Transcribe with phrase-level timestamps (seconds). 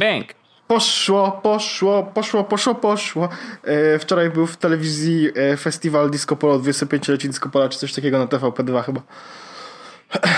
[0.00, 0.34] Bang!
[0.66, 3.28] Poszło, poszło, poszło, poszło, poszło.
[3.64, 8.18] E, wczoraj był w telewizji e, festiwal Disco Polo, 25-lecie Disco Polo, czy coś takiego
[8.18, 9.02] na TVP2 chyba.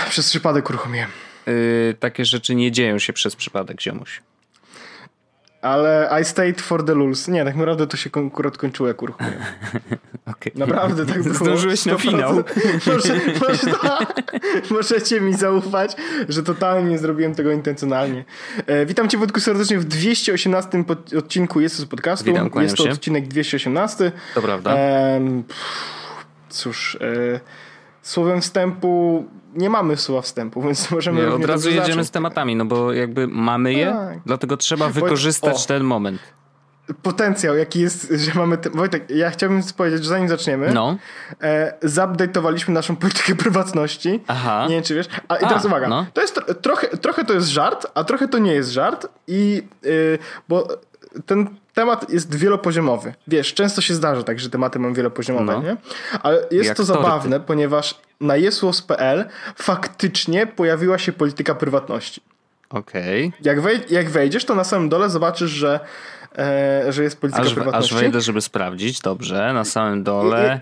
[0.09, 1.09] Przez przypadek uruchomiłem.
[1.47, 4.21] Yy, takie rzeczy nie dzieją się przez przypadek, ziomuś.
[5.63, 7.27] Ale I stayed for the lulz.
[7.27, 9.39] Nie, tak naprawdę to się akurat kończyło jak uruchomiłem.
[10.25, 10.51] Okay.
[10.55, 11.35] Naprawdę tak było.
[11.35, 12.33] Zdążyłeś na finał.
[12.87, 13.75] Może, może,
[14.77, 15.95] możecie mi zaufać,
[16.29, 18.25] że totalnie nie zrobiłem tego intencjonalnie.
[18.67, 22.25] E, witam cię Wojtku serdecznie w 218 pod, odcinku Jest z podcastu.
[22.25, 22.91] Witam, Jest to się.
[22.91, 24.11] odcinek 218.
[24.35, 24.73] To prawda.
[24.75, 25.21] E,
[26.49, 27.39] cóż, e,
[28.01, 32.07] słowem wstępu nie mamy słowa wstępu, więc możemy nie, Od razu jedziemy zacząć.
[32.07, 34.19] z tematami, no bo jakby mamy je, tak.
[34.25, 36.21] dlatego trzeba wykorzystać ten moment
[37.01, 38.57] potencjał, jaki jest, że mamy.
[38.57, 38.69] Te...
[38.69, 40.97] Wojtek, ja chciałbym powiedzieć, że zanim zaczniemy, no.
[41.41, 44.19] e, zupdate'owaliśmy naszą politykę prywatności.
[44.27, 44.65] Aha.
[44.69, 45.07] Nie wiem, czy wiesz.
[45.27, 46.05] A, I teraz a, uwaga, no.
[46.13, 49.07] to jest tro, trochę, trochę to jest żart, a trochę to nie jest żart.
[49.27, 50.67] I y, bo
[51.25, 53.13] ten temat jest wielopoziomowy.
[53.27, 55.61] Wiesz, często się zdarza tak, że tematy mam wielopoziomowe, no.
[55.61, 55.77] nie?
[56.23, 62.21] Ale jest Jak to zabawne, ponieważ na jesłos.pl faktycznie pojawiła się polityka prywatności.
[62.69, 63.27] Okej.
[63.27, 63.39] Okay.
[63.41, 65.79] Jak, wej jak wejdziesz, to na samym dole zobaczysz, że
[66.37, 67.95] e, że jest polityka aż, prywatności.
[67.95, 70.59] Aż wejdę, żeby sprawdzić, dobrze, na samym dole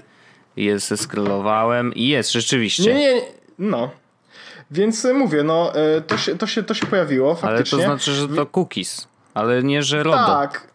[0.55, 2.93] I, jest, skrolowałem i jest, rzeczywiście.
[2.93, 3.21] Nie, nie,
[3.59, 3.89] no.
[4.71, 7.77] Więc mówię, no, e, to się, to się, to się pojawiło faktycznie.
[7.77, 10.17] Ale to znaczy, że to cookies, ale nie, że RODO.
[10.17, 10.70] Tak.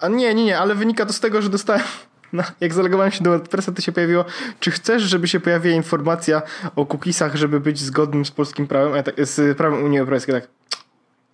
[0.00, 1.82] A nie, nie, nie, ale wynika to z tego, że dostałem
[2.32, 4.24] no, jak zalegowałem się do WordPressa, to się pojawiło,
[4.60, 6.42] czy chcesz, żeby się pojawiła informacja
[6.76, 10.48] o cookiesach, żeby być zgodnym z polskim prawem, tak, z prawem Unii Europejskiej, tak,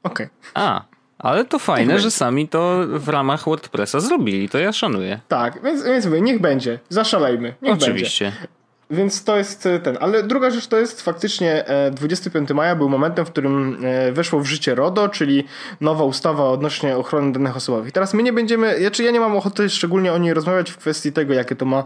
[0.03, 0.27] okej.
[0.27, 0.31] Okay.
[0.55, 0.85] A,
[1.19, 2.17] ale to fajne, niech że będzie.
[2.17, 5.21] sami to w ramach WordPressa zrobili, to ja szanuję.
[5.29, 8.25] Tak, więc, więc mówię, niech będzie, zaszalejmy, niech Oczywiście.
[8.25, 8.56] będzie.
[8.91, 9.99] Więc to jest ten.
[10.01, 13.77] Ale druga rzecz to jest faktycznie 25 maja był momentem, w którym
[14.13, 15.45] weszło w życie RODO, czyli
[15.81, 17.89] nowa ustawa odnośnie ochrony danych osobowych.
[17.89, 20.77] I teraz my nie będziemy, znaczy ja nie mam ochoty szczególnie o niej rozmawiać w
[20.77, 21.85] kwestii tego, jakie to ma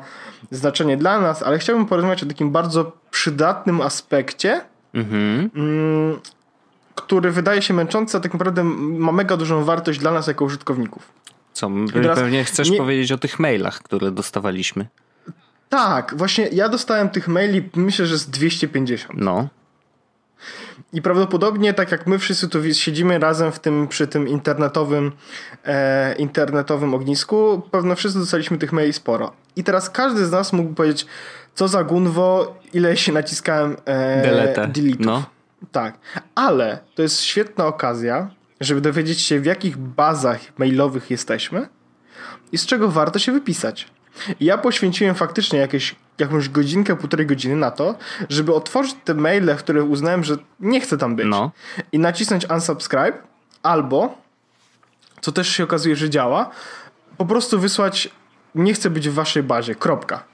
[0.50, 4.60] znaczenie dla nas, ale chciałbym porozmawiać o takim bardzo przydatnym aspekcie,
[4.94, 5.50] mhm.
[5.56, 6.20] Mm,
[6.94, 11.12] który wydaje się męczący, a tak naprawdę ma mega dużą wartość dla nas jako użytkowników.
[11.52, 11.70] Co,
[12.14, 12.78] pewnie chcesz nie...
[12.78, 14.86] powiedzieć o tych mailach, które dostawaliśmy.
[15.70, 19.20] Tak, właśnie ja dostałem tych maili, myślę, że z 250.
[19.20, 19.48] No.
[20.92, 25.12] I prawdopodobnie, tak jak my wszyscy tu siedzimy razem w tym, przy tym internetowym,
[25.64, 29.32] e, internetowym ognisku, pewno wszyscy dostaliśmy tych maili sporo.
[29.56, 31.06] I teraz każdy z nas mógł powiedzieć,
[31.54, 34.66] co za gunwo, ile się naciskałem e, Delete.
[34.66, 34.96] delete'ów.
[35.00, 35.24] No.
[35.72, 35.98] Tak,
[36.34, 41.68] ale to jest świetna okazja, żeby dowiedzieć się, w jakich bazach mailowych jesteśmy
[42.52, 43.86] i z czego warto się wypisać.
[44.40, 47.94] Ja poświęciłem faktycznie jakieś, jakąś godzinkę, półtorej godziny na to,
[48.28, 51.26] żeby otworzyć te maile, w których uznałem, że nie chcę tam być.
[51.28, 51.50] No.
[51.92, 53.18] I nacisnąć unsubscribe,
[53.62, 54.18] albo,
[55.20, 56.50] co też się okazuje, że działa,
[57.16, 58.10] po prostu wysłać
[58.54, 60.30] nie chcę być w waszej bazie, kropka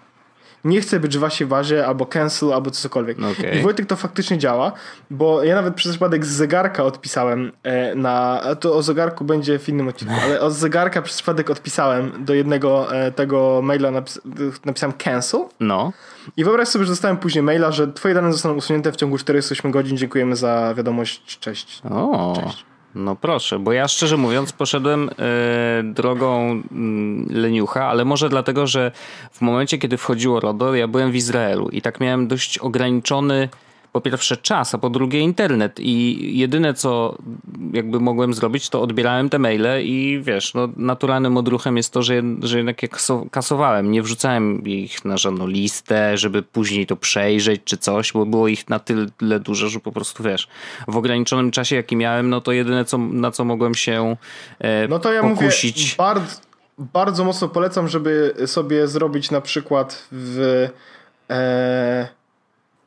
[0.66, 3.18] nie chcę być w waszej bazie, albo cancel, albo cokolwiek.
[3.18, 3.50] Okay.
[3.50, 4.72] I Wojtek to faktycznie działa,
[5.10, 9.68] bo ja nawet przez przypadek z zegarka odpisałem e, na, to o zegarku będzie w
[9.68, 14.20] innym odcinku, ale od zegarka przez przypadek odpisałem do jednego e, tego maila, napis
[14.64, 15.40] napisałem cancel.
[15.60, 15.92] No.
[16.36, 19.70] I wyobraź sobie, że dostałem później maila, że twoje dane zostaną usunięte w ciągu 48
[19.70, 21.82] godzin, dziękujemy za wiadomość, cześć.
[21.90, 22.42] O.
[22.44, 22.75] Cześć.
[22.96, 26.62] No proszę, bo ja szczerze mówiąc poszedłem e, drogą e,
[27.30, 28.92] leniucha, ale może dlatego, że
[29.32, 33.48] w momencie, kiedy wchodziło RODO, ja byłem w Izraelu i tak miałem dość ograniczony
[33.96, 37.18] po pierwsze czas, a po drugie internet i jedyne co
[37.72, 42.22] jakby mogłem zrobić, to odbierałem te maile i wiesz, no naturalnym odruchem jest to, że,
[42.42, 42.88] że jednak je
[43.30, 48.48] kasowałem, nie wrzucałem ich na żadną listę, żeby później to przejrzeć czy coś, bo było
[48.48, 50.48] ich na tyle dużo, że po prostu wiesz,
[50.88, 54.16] w ograniczonym czasie jaki miałem, no to jedyne co, na co mogłem się
[54.58, 55.76] e, No to ja pokusić.
[55.76, 56.40] mówię, bardzo,
[56.78, 60.68] bardzo mocno polecam, żeby sobie zrobić na przykład w
[61.30, 62.15] e,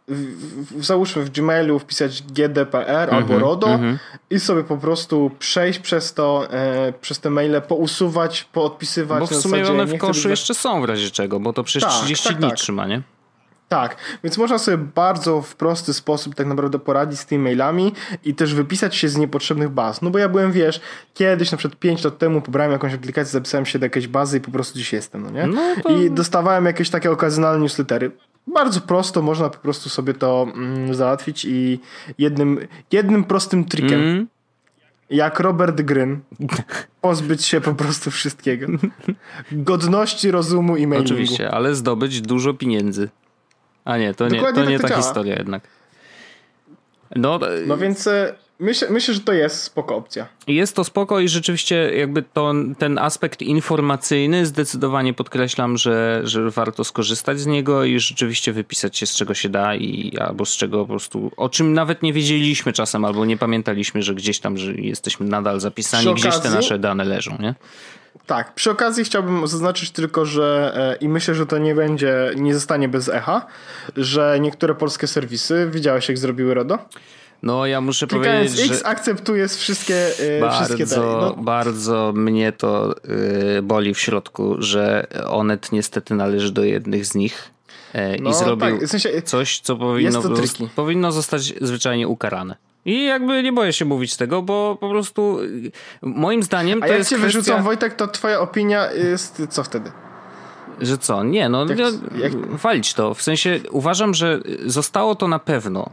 [0.10, 3.98] w, załóżmy w Gmailu wpisać GDPR albo mhm, RODO mm -hmm.
[4.30, 9.20] i sobie po prostu przejść przez to, e, przez te maile, pousuwać, poodpisywać.
[9.20, 12.00] Bo w sumie one w koszu jeszcze są w razie czego, bo to przecież tak,
[12.00, 12.58] 30 tak, dni tak.
[12.58, 13.02] trzyma, nie?
[13.70, 17.94] Tak, więc można sobie bardzo w prosty sposób tak naprawdę poradzić z tymi mailami
[18.26, 20.02] i też wypisać się z niepotrzebnych baz.
[20.02, 20.82] No bo ja byłem, wiesz,
[21.14, 24.42] kiedyś, na przykład 5 lat temu pobrałem jakąś aplikację, zapisałem się do jakiejś bazy i
[24.42, 25.48] po prostu dziś jestem, no nie?
[25.48, 25.90] No to...
[25.90, 28.12] I dostawałem jakieś takie okazjonalne newslettery.
[28.54, 31.80] Bardzo prosto można po prostu sobie to mm, załatwić i
[32.18, 34.28] jednym, jednym prostym trikiem, mm.
[35.10, 36.20] jak Robert Gryn,
[37.02, 38.68] pozbyć się po prostu wszystkiego.
[39.52, 41.14] Godności, rozumu i mailingu.
[41.14, 43.10] Oczywiście, ale zdobyć dużo pieniędzy.
[43.86, 45.02] A nie, to nie, to nie tak ta działa.
[45.02, 45.64] historia jednak.
[47.16, 48.10] No, no więc,
[48.60, 50.28] Myślę, myślę, że to jest spoko opcja.
[50.48, 56.84] Jest to spoko i rzeczywiście jakby to, ten aspekt informacyjny zdecydowanie podkreślam, że, że warto
[56.84, 60.80] skorzystać z niego i rzeczywiście wypisać się z czego się da i albo z czego
[60.80, 64.74] po prostu, o czym nawet nie wiedzieliśmy czasem, albo nie pamiętaliśmy, że gdzieś tam, że
[64.74, 67.56] jesteśmy nadal zapisani, gdzieś te nasze dane leżą, nie?
[68.26, 72.54] Tak, przy okazji chciałbym zaznaczyć tylko, że e, i myślę, że to nie będzie, nie
[72.54, 73.46] zostanie bez echa,
[73.98, 76.78] że niektóre polskie serwisy, widziałeś jak zrobiły RODO?
[77.44, 81.36] No ja muszę Klikając powiedzieć, X że akceptujesz wszystkie, yy, bardzo, wszystkie te, no.
[81.38, 82.96] Bardzo mnie to
[83.54, 87.52] yy, boli w środku, że Onet niestety należy do jednych z nich
[87.94, 88.88] yy, no, i zrobił tak.
[88.88, 90.22] w sensie, coś, co powinno,
[90.76, 92.56] powinno zostać zwyczajnie ukarane.
[92.86, 95.72] I jakby nie boję się mówić tego, bo po prostu y,
[96.02, 97.40] moim zdaniem A to jak jest cię kwestia...
[97.40, 99.92] wyrzucą Wojtek, to twoja opinia jest co wtedy?
[100.82, 101.24] Że co?
[101.24, 102.56] Nie, no jak, jak...
[102.56, 103.14] walić to.
[103.14, 105.90] W sensie uważam, że zostało to na pewno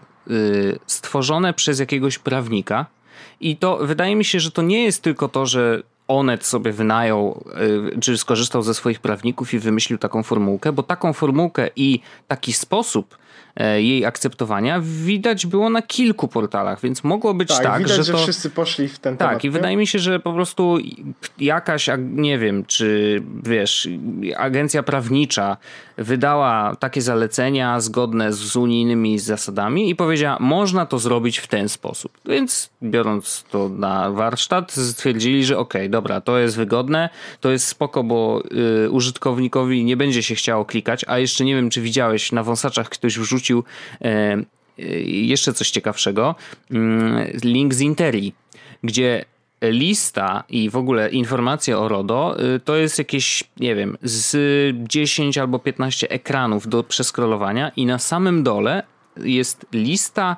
[0.86, 2.86] stworzone przez jakiegoś prawnika
[3.40, 7.44] i to wydaje mi się, że to nie jest tylko to, że Onet sobie wynajął,
[7.96, 12.52] y, czy skorzystał ze swoich prawników i wymyślił taką formułkę, bo taką formułkę i taki
[12.52, 13.16] sposób
[13.56, 18.04] E, jej akceptowania widać było na kilku portalach, więc mogło być tak, tak widać, że,
[18.04, 18.18] że to...
[18.18, 19.34] wszyscy poszli w ten tak, temat.
[19.34, 20.78] Tak, i wydaje mi się, że po prostu
[21.38, 23.88] jakaś, nie wiem, czy wiesz,
[24.36, 25.56] agencja prawnicza
[25.98, 32.18] wydała takie zalecenia zgodne z unijnymi zasadami i powiedziała, można to zrobić w ten sposób.
[32.24, 37.08] Więc biorąc to na warsztat, stwierdzili, że okej, okay, dobra, to jest wygodne,
[37.40, 38.42] to jest spoko, bo
[38.84, 42.88] y, użytkownikowi nie będzie się chciało klikać, a jeszcze nie wiem, czy widziałeś, na wąsaczach
[42.88, 43.64] ktoś wrzucił
[44.00, 44.36] e,
[44.78, 46.34] y, jeszcze coś ciekawszego,
[46.70, 48.32] mm, link z Interi,
[48.82, 49.24] gdzie
[49.62, 54.36] lista i w ogóle informacje o RODO y, to jest jakieś, nie wiem, z
[54.88, 58.82] 10 albo 15 ekranów do przeskrolowania i na samym dole
[59.16, 60.36] jest lista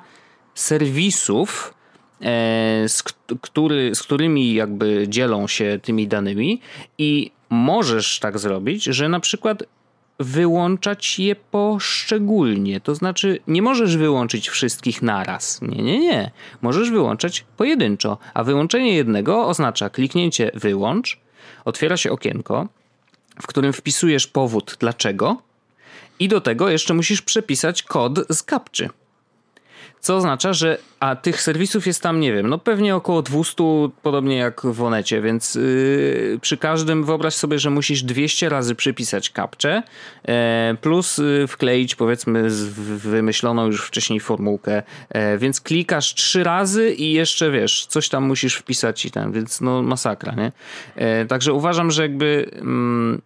[0.53, 1.73] serwisów,
[2.21, 3.03] e, z,
[3.41, 6.61] który, z którymi jakby dzielą się tymi danymi
[6.97, 9.63] i możesz tak zrobić, że na przykład
[10.19, 12.81] wyłączać je poszczególnie.
[12.81, 15.61] To znaczy, nie możesz wyłączyć wszystkich naraz.
[15.61, 16.31] Nie, nie, nie.
[16.61, 21.19] Możesz wyłączać pojedynczo, a wyłączenie jednego oznacza kliknięcie wyłącz,
[21.65, 22.67] otwiera się okienko,
[23.41, 25.41] w którym wpisujesz powód dlaczego
[26.19, 28.89] i do tego jeszcze musisz przepisać kod z kapczy.
[29.99, 33.63] Co oznacza, że a tych serwisów jest tam, nie wiem, no pewnie około 200,
[34.01, 39.29] podobnie jak w Onecie, więc yy, przy każdym wyobraź sobie, że musisz 200 razy przypisać
[39.29, 39.83] kapcze,
[40.27, 40.33] yy,
[40.81, 42.49] plus yy, wkleić powiedzmy
[42.97, 48.55] wymyśloną już wcześniej formułkę, e, więc klikasz trzy razy i jeszcze wiesz, coś tam musisz
[48.55, 50.51] wpisać i ten, więc no masakra, nie?
[50.95, 53.21] E, także uważam, że jakby mm,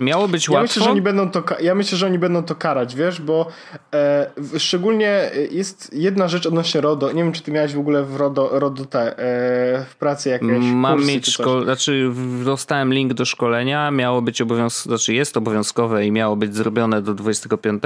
[0.00, 0.62] Miało być ja łatwo.
[0.62, 3.48] Myślę, że oni będą to, ja myślę, że oni będą to karać, wiesz, bo
[3.94, 7.12] e, szczególnie jest jedna rzecz odnośnie RODO.
[7.12, 10.64] Nie wiem, czy ty miałeś w ogóle w RODO, RODO te, e, w pracy jakieś
[10.64, 12.10] Mam mieć szko- znaczy
[12.44, 17.14] dostałem link do szkolenia, miało być obowiązkowe, znaczy jest obowiązkowe i miało być zrobione do
[17.14, 17.82] 25.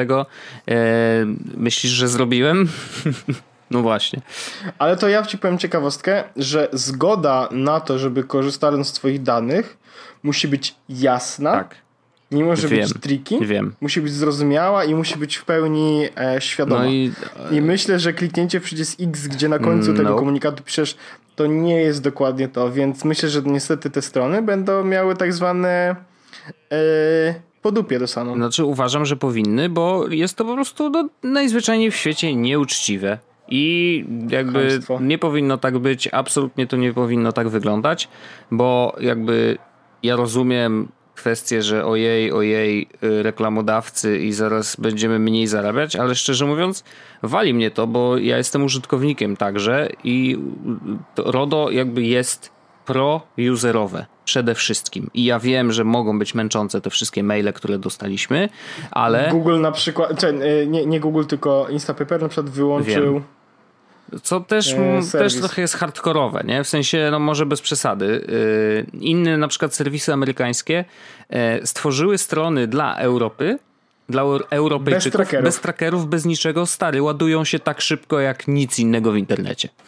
[0.69, 0.77] E,
[1.57, 2.69] myślisz, że zrobiłem?
[3.71, 4.21] No właśnie.
[4.79, 9.79] Ale to ja ci powiem ciekawostkę, że zgoda na to, żeby korzystając z twoich danych
[10.23, 11.53] musi być jasna.
[11.53, 11.75] Tak
[12.31, 13.75] nie może wiem, być triki, wiem.
[13.81, 16.83] musi być zrozumiała i musi być w pełni e, świadoma.
[16.83, 17.13] No i,
[17.51, 20.17] I myślę, że kliknięcie przycisk X, gdzie na końcu tego no.
[20.17, 20.97] komunikatu piszesz,
[21.37, 25.97] to nie jest dokładnie to, więc myślę, że niestety te strony będą miały tak zwane
[26.73, 28.35] e, podupie dostaną.
[28.35, 33.19] Znaczy uważam, że powinny, bo jest to po prostu no, najzwyczajniej w świecie nieuczciwe.
[33.49, 38.09] I jakby nie powinno tak być, absolutnie to nie powinno tak wyglądać,
[38.51, 39.59] bo jakby
[40.03, 46.47] ja rozumiem kwestię, że ojej, ojej, y, reklamodawcy i zaraz będziemy mniej zarabiać, ale szczerze
[46.47, 46.85] mówiąc,
[47.23, 50.39] wali mnie to, bo ja jestem użytkownikiem także i
[51.17, 52.51] RODO jakby jest
[52.87, 55.11] pro-userowe przede wszystkim.
[55.15, 58.49] I ja wiem, że mogą być męczące te wszystkie maile, które dostaliśmy,
[58.91, 59.29] ale...
[59.31, 63.15] Google na przykład, y, nie, nie Google, tylko Instapaper na przykład wyłączył...
[63.15, 63.40] Wiem
[64.23, 66.65] co też, e, też trochę jest hardkorowe, nie?
[66.65, 68.27] W sensie, no może bez przesady.
[68.95, 70.85] E, inne na przykład serwisy amerykańskie
[71.29, 73.59] e, stworzyły strony dla Europy,
[74.11, 75.45] dla Europejczyków, bez trackerów.
[75.45, 79.69] bez trackerów, bez niczego, stary, ładują się tak szybko jak nic innego w internecie.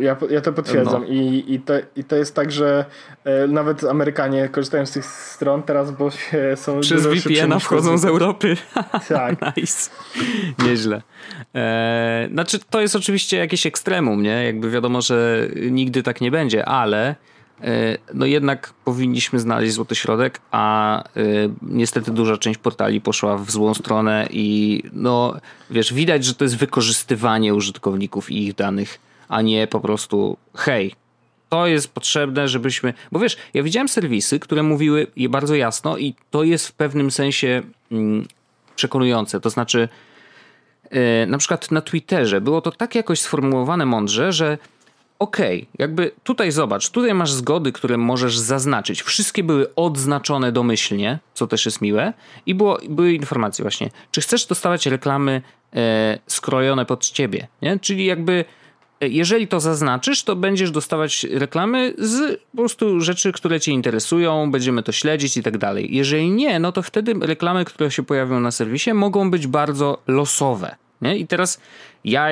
[0.00, 1.08] Ja, ja to potwierdzam no.
[1.08, 2.84] I, i, to, i to jest tak, że
[3.24, 8.04] e, nawet Amerykanie korzystają z tych stron teraz, bo się są Przez VPN wchodzą z
[8.04, 8.56] Europy.
[9.08, 9.36] Tak.
[9.56, 9.90] nice.
[10.58, 11.02] Nieźle.
[11.54, 14.44] E, znaczy to jest oczywiście jakieś ekstremum, nie?
[14.44, 17.14] Jakby wiadomo, że nigdy tak nie będzie, ale
[18.14, 21.22] no jednak powinniśmy znaleźć złoty środek, a e,
[21.62, 25.34] niestety duża część portali poszła w złą stronę i no
[25.70, 28.98] wiesz, widać, że to jest wykorzystywanie użytkowników i ich danych,
[29.28, 30.94] a nie po prostu hej,
[31.48, 32.94] to jest potrzebne, żebyśmy.
[33.12, 37.10] Bo wiesz, ja widziałem serwisy, które mówiły je bardzo jasno, i to jest w pewnym
[37.10, 37.62] sensie
[37.92, 38.26] mm,
[38.76, 39.40] przekonujące.
[39.40, 39.88] To znaczy,
[40.90, 44.58] yy, na przykład na Twitterze było to tak jakoś sformułowane mądrze, że
[45.18, 49.02] okej, okay, jakby tutaj zobacz, tutaj masz zgody, które możesz zaznaczyć.
[49.02, 52.12] Wszystkie były odznaczone domyślnie, co też jest miłe,
[52.46, 55.42] i było, były informacje właśnie, czy chcesz dostawać reklamy
[55.74, 57.78] e, skrojone pod ciebie, nie?
[57.78, 58.44] Czyli jakby
[59.00, 64.82] jeżeli to zaznaczysz, to będziesz dostawać reklamy z po prostu rzeczy, które cię interesują, będziemy
[64.82, 65.94] to śledzić i tak dalej.
[65.94, 70.76] Jeżeli nie, no to wtedy reklamy, które się pojawią na serwisie, mogą być bardzo losowe.
[71.02, 71.16] Nie?
[71.16, 71.60] I teraz
[72.04, 72.28] ja,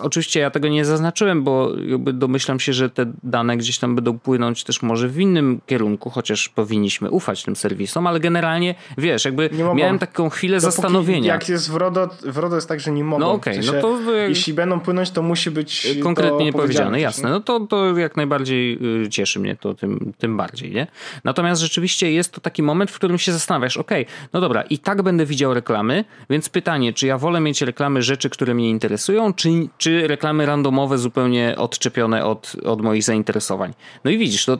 [0.00, 4.18] oczywiście ja tego nie zaznaczyłem, bo jakby domyślam się, że te dane gdzieś tam będą
[4.18, 9.50] płynąć też może w innym kierunku, chociaż powinniśmy ufać tym serwisom, ale generalnie, wiesz, jakby
[9.74, 11.34] miałem taką chwilę Dopóki zastanowienia.
[11.34, 13.20] Jak jest w RODO, w RODO jest tak, że nie mogą.
[13.20, 14.12] No okej, okay, no to...
[14.28, 17.30] Jeśli będą płynąć, to musi być Konkretnie powiedziane, jasne.
[17.30, 20.86] No to, to jak najbardziej y, cieszy mnie to tym, tym bardziej, nie?
[21.24, 24.78] Natomiast rzeczywiście jest to taki moment, w którym się zastanawiasz, okej, okay, no dobra, i
[24.78, 29.05] tak będę widział reklamy, więc pytanie, czy ja wolę mieć reklamy rzeczy, które mnie interesują,
[29.36, 29.48] czy,
[29.78, 33.74] czy reklamy randomowe zupełnie odczepione od, od moich zainteresowań.
[34.04, 34.58] No i widzisz, to,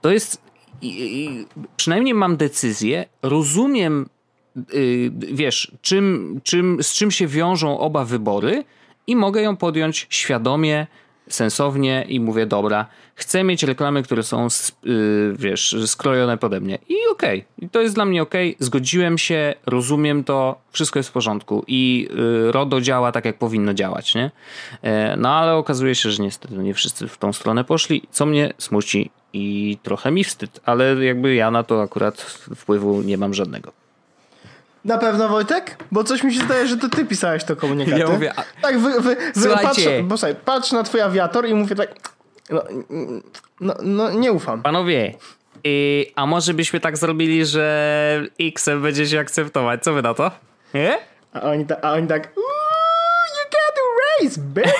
[0.00, 0.42] to jest.
[1.76, 4.08] Przynajmniej mam decyzję, rozumiem,
[4.72, 8.64] yy, wiesz, czym, czym, z czym się wiążą oba wybory
[9.06, 10.86] i mogę ją podjąć świadomie,
[11.30, 14.48] sensownie i mówię, dobra, chcę mieć reklamy, które są,
[14.82, 16.78] yy, wiesz, skrojone pode mnie.
[16.88, 17.68] I okej, okay.
[17.68, 18.66] to jest dla mnie okej, okay.
[18.66, 23.74] zgodziłem się, rozumiem to, wszystko jest w porządku i yy, RODO działa tak, jak powinno
[23.74, 24.30] działać, nie?
[24.82, 28.52] Yy, no ale okazuje się, że niestety nie wszyscy w tą stronę poszli, co mnie
[28.58, 32.20] smuci i trochę mi wstyd, ale jakby ja na to akurat
[32.56, 33.72] wpływu nie mam żadnego.
[34.84, 35.76] Na pewno Wojtek?
[35.92, 38.00] Bo coś mi się zdaje, że to ty pisałeś to komunikaty.
[38.00, 38.44] Ja mówię, a...
[38.62, 41.90] Tak, wy, wy, wy patrz, bo słuchaj, patrz na twój awiator i mówię tak,
[42.50, 42.62] no,
[43.60, 44.62] no, no nie ufam.
[44.62, 45.14] Panowie,
[45.64, 49.82] i, a może byśmy tak zrobili, że X będzie się akceptować?
[49.82, 50.30] Co wy na to?
[50.74, 50.98] Nie?
[51.32, 52.42] A oni, ta, a oni tak, you
[53.44, 53.82] got to
[54.20, 54.74] raise, bitch!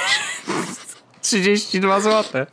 [1.22, 2.46] 32 zł.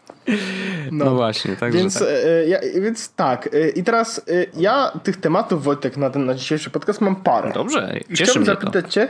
[0.91, 1.73] No, no, właśnie, tak.
[1.73, 2.07] Więc, tak.
[2.25, 3.49] E, ja, więc tak.
[3.53, 4.21] E, I teraz e,
[4.57, 7.51] ja tych tematów, Wojtek, na ten na dzisiejszy podcast mam parę.
[7.53, 8.91] Dobrze, I cieszę chciałbym zapytać to.
[8.91, 9.07] cię,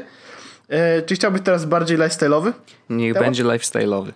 [1.05, 2.51] czy chciałbyś teraz bardziej lifestyle'owy?
[2.89, 3.27] Niech temat?
[3.27, 4.11] będzie lifestyle'owy.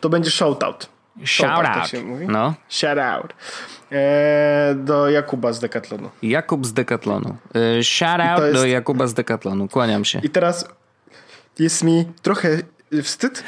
[0.00, 0.88] To będzie shoutout.
[1.24, 1.90] Shout out.
[1.90, 2.00] Tak.
[2.28, 2.54] No.
[2.68, 3.34] Shout out.
[3.92, 6.10] E, do Jakuba z Decathlonu.
[6.22, 7.36] Jakub z Decathlonu.
[7.78, 8.54] E, shout out jest...
[8.54, 9.68] do Jakuba z Decathlonu.
[9.68, 10.20] Kłaniam się.
[10.22, 10.68] I teraz
[11.58, 12.58] jest mi trochę
[13.02, 13.44] wstyd.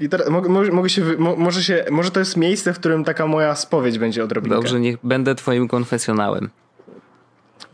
[0.00, 3.54] I teraz mogę, mogę się, może, się, może to jest miejsce, w którym taka moja
[3.54, 4.56] spowiedź będzie odrobinkę.
[4.56, 6.50] Dobrze, niech będę twoim konfesjonałem.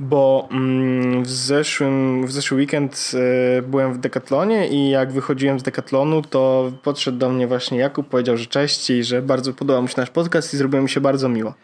[0.01, 3.11] Bo mm, w, zeszłym, w zeszły weekend
[3.59, 8.09] y, byłem w Decathlonie i jak wychodziłem z Decathlonu, to podszedł do mnie właśnie Jakub,
[8.09, 11.01] powiedział, że cześć i że bardzo podobał mu się nasz podcast i zrobiło mi się
[11.01, 11.55] bardzo miło.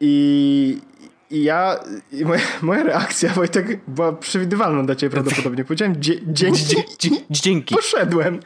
[0.00, 0.80] I,
[1.30, 1.80] i ja,
[2.12, 5.64] i moja, moja, reakcja, Wojtek, była przewidywalna dla ciebie prawdopodobnie.
[5.64, 5.94] Powiedziałem
[6.26, 6.76] dzięki.
[7.30, 7.74] Dzięki.
[7.74, 8.40] Poszedłem.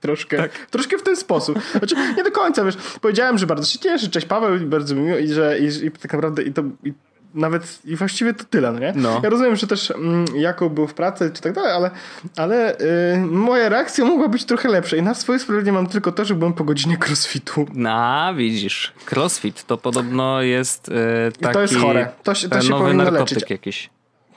[0.00, 0.66] Troszkę, tak.
[0.70, 1.58] troszkę w ten sposób.
[1.78, 2.76] Znaczy, nie do końca, wiesz.
[3.00, 6.42] Powiedziałem, że bardzo się cieszę, cześć Paweł, bardzo miło i że i, i tak naprawdę
[6.42, 6.92] i to, i
[7.34, 8.92] nawet i właściwie to tyle, no nie?
[8.96, 9.20] No.
[9.22, 11.90] Ja rozumiem, że też mm, Jakub był w pracy czy tak dalej, ale,
[12.36, 12.78] ale
[13.14, 16.34] y, moja reakcja mogła być trochę lepsza i na swoje sprawiedliwie mam tylko to, że
[16.34, 17.66] byłem po godzinie crossfitu.
[17.74, 18.92] No, widzisz.
[19.10, 20.92] Crossfit to podobno jest y,
[21.40, 21.50] taki...
[21.50, 22.08] I to jest chore.
[22.22, 23.50] To, się, to się nowy powinno narkotyk leczyć.
[23.50, 23.90] jakiś.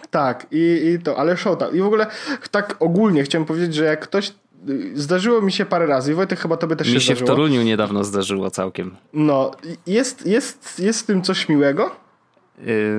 [0.09, 1.73] Tak, i, i to, ale show tak.
[1.73, 2.07] I w ogóle
[2.51, 4.29] tak ogólnie chciałem powiedzieć, że jak ktoś
[4.69, 7.15] y, Zdarzyło mi się parę razy i Wojtek chyba tobie też mi się zdarzyło.
[7.15, 8.95] Mi się w Toruniu niedawno zdarzyło całkiem.
[9.13, 9.51] No,
[9.87, 12.06] jest, jest, jest w tym coś miłego,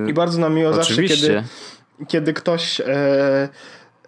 [0.07, 1.43] i bardzo nam miło zawsze, kiedy,
[2.07, 3.49] kiedy ktoś e,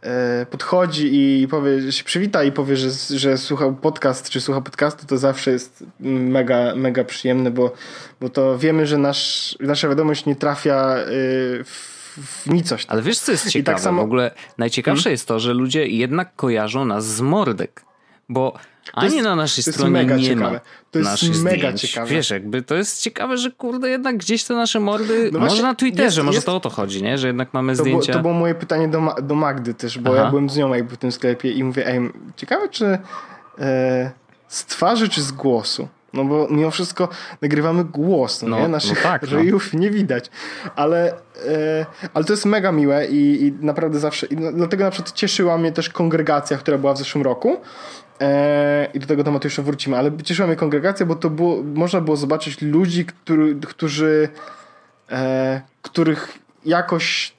[0.02, 5.06] e, podchodzi i powie, się przywita i powie, że, że słuchał podcast, czy słucha podcastu,
[5.06, 7.74] to zawsze jest mega, mega przyjemne, bo,
[8.22, 11.06] bo to wiemy, że nasz, nasza wiadomość nie trafia e,
[11.64, 12.88] w w nicość.
[12.90, 13.76] Ale wiesz, co jest tak ciekawe?
[13.76, 14.02] Tak samo...
[14.02, 15.14] W ogóle najciekawsze hmm?
[15.14, 17.84] jest to, że ludzie jednak kojarzą nas z mordek.
[18.30, 18.54] Bo
[18.94, 20.52] ani jest, na naszej stronie nie ciekawe.
[20.52, 20.60] ma
[20.92, 21.82] to jest naszych mega zdjęć.
[21.82, 22.12] ciekawe.
[22.12, 25.76] Wiesz, jakby to jest ciekawe, że kurde jednak gdzieś te nasze mordy, no może na
[25.76, 27.18] Twitterze, jest, może jest, to o to chodzi, nie?
[27.18, 28.12] Że jednak mamy to zdjęcia.
[28.12, 30.24] Było, to było moje pytanie do, do Magdy też, bo Aha.
[30.24, 32.00] ja byłem z nią jakby w tym sklepie i mówię, ej,
[32.36, 32.98] ciekawe czy
[33.60, 34.12] e,
[34.48, 35.88] z twarzy czy z głosu?
[36.14, 37.10] No bo mimo wszystko
[37.42, 38.62] nagrywamy głos, no, No, nie?
[38.62, 39.38] no Naszych tak, no.
[39.38, 40.30] ryjów nie widać.
[40.76, 41.14] Ale,
[41.48, 44.26] e, ale to jest mega miłe i, i naprawdę zawsze...
[44.28, 47.58] I no- dlatego na przykład cieszyła mnie też kongregacja, która była w zeszłym roku.
[48.22, 52.02] E, I do tego tematu jeszcze wrócimy, ale cieszyła mnie kongregacja, bo to było, można
[52.02, 54.30] było zobaczyć ludzi, który, którzy,
[55.12, 57.34] e, których jakoś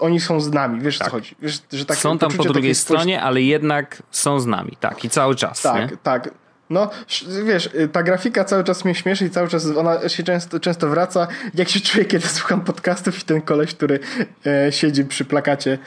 [0.00, 1.36] oni są z nami, wiesz o co chodzi.
[1.42, 5.10] Wiesz, że takie są tam po drugiej stronie, ale jednak są z nami, tak, i
[5.10, 5.62] cały czas.
[5.62, 5.96] Tak, nie?
[6.02, 6.30] tak.
[6.70, 10.22] No, sz- wiesz, y, ta grafika cały czas mnie śmieszy i cały czas ona się
[10.22, 11.26] często, często wraca.
[11.54, 13.98] Jak się czuję, kiedy słucham podcastów i ten koleś, który
[14.46, 15.78] e, siedzi przy plakacie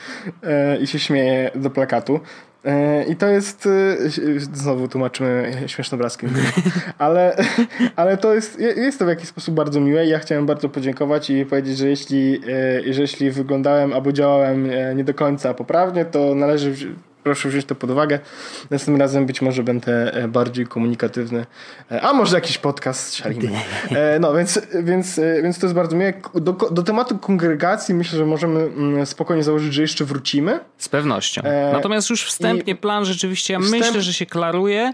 [0.43, 2.19] e, i się śmieje do plakatu.
[2.65, 6.27] E, I to jest, e, znowu tłumaczymy śmieszne obrazki,
[6.97, 7.35] ale,
[7.95, 11.29] ale to jest, jest to w jakiś sposób bardzo miłe i ja chciałem bardzo podziękować
[11.29, 12.41] i powiedzieć, że jeśli,
[12.87, 17.75] e, że jeśli wyglądałem albo działałem nie do końca poprawnie, to należy proszę wziąć to
[17.75, 18.19] pod uwagę.
[18.69, 21.45] Następnym razem być może będę e, bardziej komunikatywny.
[21.91, 23.51] E, A może jakiś podcast szalimy.
[23.91, 26.13] E, No, więc, więc, więc to jest bardzo miłe.
[26.35, 30.59] Do, do tematu kongregacji myślę, że możemy mm, spokojnie założyć, że jeszcze wrócimy.
[30.77, 31.41] Z pewnością.
[31.73, 34.93] Natomiast już wstępnie plan rzeczywiście, ja wstęp- myślę, że się klaruje,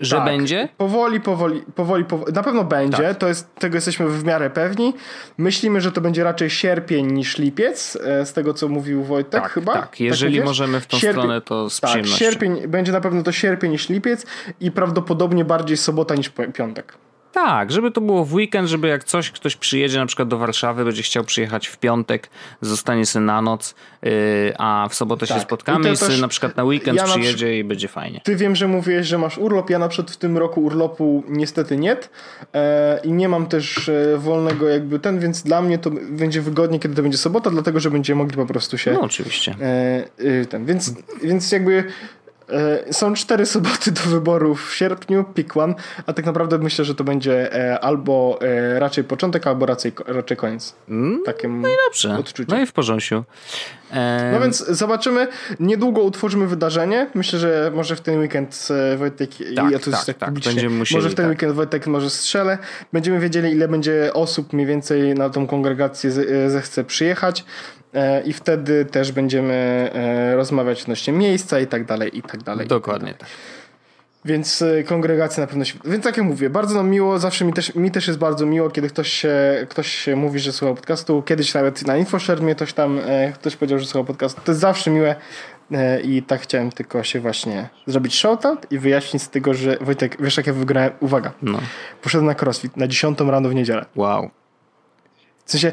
[0.00, 0.24] że Tak.
[0.24, 0.68] będzie.
[0.76, 2.32] Powoli, powoli, powoli, powoli.
[2.32, 3.02] Na pewno będzie.
[3.02, 3.18] Tak.
[3.18, 4.94] To jest, tego jesteśmy w miarę pewni.
[5.38, 9.52] Myślimy, że to będzie raczej sierpień niż lipiec, e, z tego co mówił Wojtek Tak,
[9.52, 9.72] chyba.
[9.72, 10.00] tak.
[10.00, 10.44] Jeżeli mówisz?
[10.46, 12.18] możemy w tą Sierpień- stronę, to z Tak, przyjemnością.
[12.24, 14.26] sierpień, będzie na pewno to sierpień niż lipiec
[14.60, 16.94] i prawdopodobnie bardziej sobota niż pi- piątek.
[17.36, 20.84] Tak, żeby to było w weekend, żeby jak coś, ktoś przyjedzie na przykład do Warszawy,
[20.84, 24.10] będzie chciał przyjechać w piątek, zostanie sobie na noc, yy,
[24.58, 25.36] a w sobotę Tak.
[25.36, 28.20] się spotkamy I sobie na przykład na weekend ja na przyjedzie i będzie fajnie.
[28.24, 29.70] Ty wiem, że mówiłeś, że masz urlop.
[29.70, 31.96] Ja na przykład w tym roku urlopu niestety nie.
[32.54, 36.78] E, I nie mam też e, wolnego jakby ten, więc dla mnie to będzie wygodnie,
[36.78, 39.54] kiedy to będzie sobota, dlatego że będziemy mogli po prostu się No oczywiście.
[39.60, 41.84] E, y, ten, więc, więc jakby
[42.90, 45.74] są cztery soboty do wyboru w sierpniu, pick one,
[46.06, 50.36] a tak naprawdę myślę, że to będzie e, albo e, raczej początek, albo raczej, raczej
[50.36, 50.74] koniec.
[50.88, 52.18] Mm, Takie no Dobrze.
[52.18, 52.54] odczucie.
[52.54, 52.96] No i w porządku.
[53.92, 55.28] E, No więc zobaczymy.
[55.60, 57.06] Niedługo utworzymy wydarzenie.
[57.14, 60.34] Myślę, że może w ten weekend e, Wojtek, Tak, ja to tak, tak, tak.
[60.34, 61.28] musieli, może w ten tak.
[61.30, 62.58] weekend Wojtek może strzelę.
[62.92, 67.44] Będziemy wiedzieli, ile będzie osób mniej więcej na tą kongregację e, zechce przyjechać.
[67.94, 72.66] E, I wtedy też będziemy e, rozmawiać odnośnie miejsca i tak dalej, i tak dalej.
[72.66, 73.28] Dokładnie tak.
[74.24, 75.78] Więc y, kongregacja na pewno się...
[75.84, 78.70] Więc tak jak mówię, bardzo nam miło, zawsze mi też, mi też jest bardzo miło,
[78.70, 81.22] kiedy ktoś się, ktoś się mówi, że słucha podcastu.
[81.22, 84.40] Kiedyś nawet na InfoShare mnie ktoś tam, e, ktoś powiedział, że słucha podcastu.
[84.44, 85.16] To jest zawsze miłe
[85.72, 90.16] e, i tak chciałem tylko się właśnie zrobić shoutout i wyjaśnić z tego, że Wojtek,
[90.22, 90.90] wiesz jak ja wygrałem?
[91.00, 91.58] Uwaga, No.
[92.02, 93.84] poszedłem na crossfit na 10 rano w niedzielę.
[93.96, 94.30] Wow.
[95.44, 95.72] W sensie,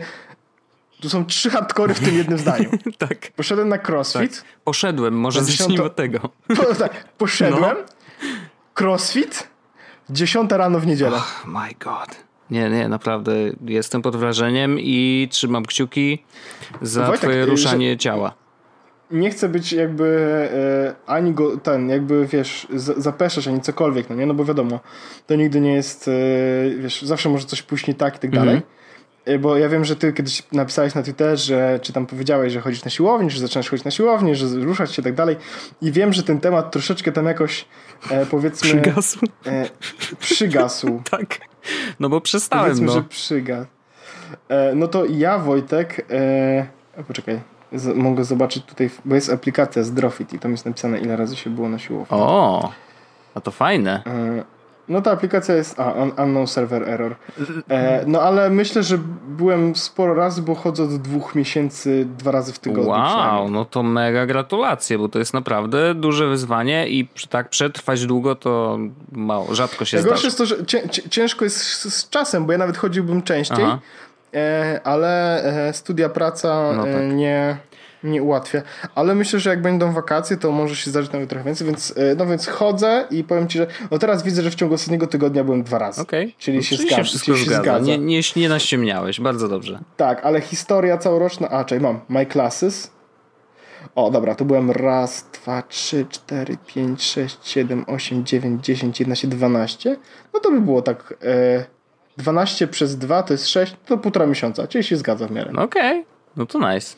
[1.04, 2.70] tu są trzy hardkory w tym jednym zdaniu.
[3.08, 3.32] tak.
[3.36, 6.20] Poszedłem na crossfit, Poszedłem, może Na zacznijmy dziesiąto- od tego.
[6.58, 8.30] po, tak, poszedłem, No.
[8.80, 9.48] crossfit,
[10.10, 11.18] 10 rano w niedzielę.
[11.18, 12.16] Oh my god.
[12.52, 13.32] Nie, nie, naprawdę
[13.66, 16.24] jestem pod wrażeniem i trzymam kciuki
[16.82, 18.34] za Wojtek, twoje y, ruszanie ciała.
[19.12, 20.06] nie chcę być jakby
[20.54, 24.80] e, ani go, ten, jakby wiesz, z, zapeszać, ani cokolwiek, no nie, no bo wiadomo,
[25.28, 26.12] to nigdy nie jest, e,
[26.78, 28.62] wiesz, zawsze może coś pójść nie tak i tak dalej.
[29.26, 32.84] E, Bo ja wiem, że ty kiedyś napisałeś na Twitterze, czy tam powiedziałeś, że chodzisz
[32.84, 35.36] na siłownię, że zaczynasz chodzić na siłownię, że ruszać się i tak dalej.
[35.82, 37.66] I wiem, że ten temat troszeczkę tam jakoś
[38.12, 39.20] e, powiedzmy Przygasł.
[39.46, 39.70] E,
[40.20, 41.02] przygasł.
[41.12, 41.38] tak.
[42.00, 42.94] No bo przestałem, Powiedzmy, no.
[42.94, 43.68] że przygasł.
[44.50, 47.40] E, no to ja, Wojtek, e, poczekaj,
[47.74, 51.50] z, mogę zobaczyć tutaj, bo jest aplikacja Zdrofit i tam jest napisane, ile razy się
[51.50, 52.08] było na siłowni.
[52.18, 52.72] O,
[53.36, 54.04] a to fajne.
[54.06, 54.44] E,
[54.90, 57.16] no ta aplikacja jest, a, un, unknown server error.
[57.70, 62.54] E, no ale myślę, że byłem sporo razy, bo chodzę od dwóch miesięcy, dwa razy
[62.54, 67.50] w tygodniu Wow, no to mega gratulacje, bo to jest naprawdę duże wyzwanie i tak
[67.50, 68.80] przetrwać długo to
[69.12, 70.28] mało, rzadko się Najgorsze zdarza.
[70.28, 73.66] jest to, że cię, cię, ciężko jest z, z czasem, bo ja nawet chodziłbym częściej,
[74.34, 77.14] e, ale e, studia, praca No e, tak.
[77.16, 77.58] nie,
[78.04, 78.62] nie ułatwia.
[78.96, 82.16] Ale myślę, że jak będą wakacje, to może się zdarzyć nawet trochę więcej, więc, e,
[82.16, 85.44] no więc chodzę i powiem ci, że no teraz widzę, że w ciągu ostatniego tygodnia
[85.44, 86.02] byłem dwa razy.
[86.02, 87.04] Okej, Czyli No, się czyli zgadza.
[87.04, 87.62] wszystko czyli się zgadza.
[87.64, 87.86] zgadza.
[87.86, 89.80] Nie, nie, nie naściemniałeś, bardzo dobrze.
[89.98, 91.50] Tak, ale historia całoroczna.
[91.50, 92.00] A, czekaj, mam.
[92.10, 92.92] My Classes.
[93.96, 99.28] O, dobra, to byłem raz, dwa, trzy, cztery, pięć, sześć, siedem, osiem, dziewięć, dziesięć, jedenaście,
[99.28, 99.98] dwanaście.
[100.34, 101.14] No to by było tak.
[101.24, 101.66] E,
[102.18, 105.52] 12 przez 2 to jest 6, to półtora miesiąca, czyli się zgadza w miarę.
[105.58, 106.96] Okej, no to nice.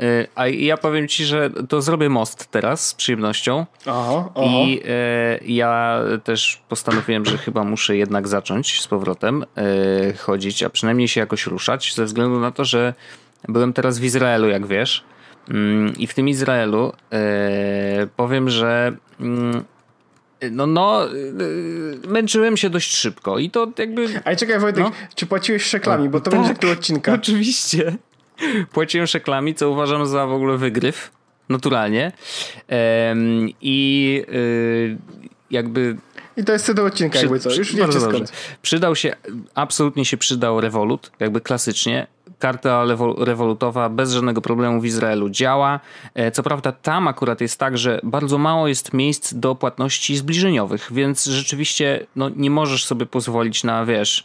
[0.00, 3.66] Y, A ja powiem ci, że to zrobię most teraz z przyjemnością.
[3.86, 4.44] Aha, aha.
[4.44, 10.70] I e, ja też postanowiłem, że chyba muszę jednak zacząć z powrotem e, chodzić, a
[10.70, 12.94] przynajmniej się jakoś ruszać, ze względu na to, że
[13.48, 15.04] byłem teraz w Izraelu, jak wiesz.
[15.48, 19.64] Mm, I w tym Izraelu e, powiem, że mm,
[20.50, 21.00] No, no,
[22.08, 24.22] męczyłem się dość szybko i to jakby...
[24.24, 24.90] Ale czekaj Wojtek, no?
[25.14, 27.12] czy płaciłeś szeklami, bo to tak, będzie tytuł odcinka.
[27.12, 27.96] Oczywiście.
[28.72, 31.10] Płaciłem szeklami, co uważam za w ogóle wygryw,
[31.48, 32.12] naturalnie.
[33.60, 34.98] I y,
[35.50, 35.96] jakby
[36.36, 37.54] i to jest tytuł odcinka, Przy, jakby co.
[37.54, 38.32] Już wiecie skąd.
[38.62, 39.16] Przydał się,
[39.54, 42.06] absolutnie się przydał Revolut, jakby klasycznie
[42.42, 42.84] karta
[43.18, 45.80] rewolutowa bez żadnego problemu w Izraelu działa.
[46.14, 50.88] E, co prawda tam akurat jest tak, że bardzo mało jest miejsc do płatności zbliżeniowych,
[50.92, 54.24] więc rzeczywiście no, nie możesz sobie pozwolić na, wiesz,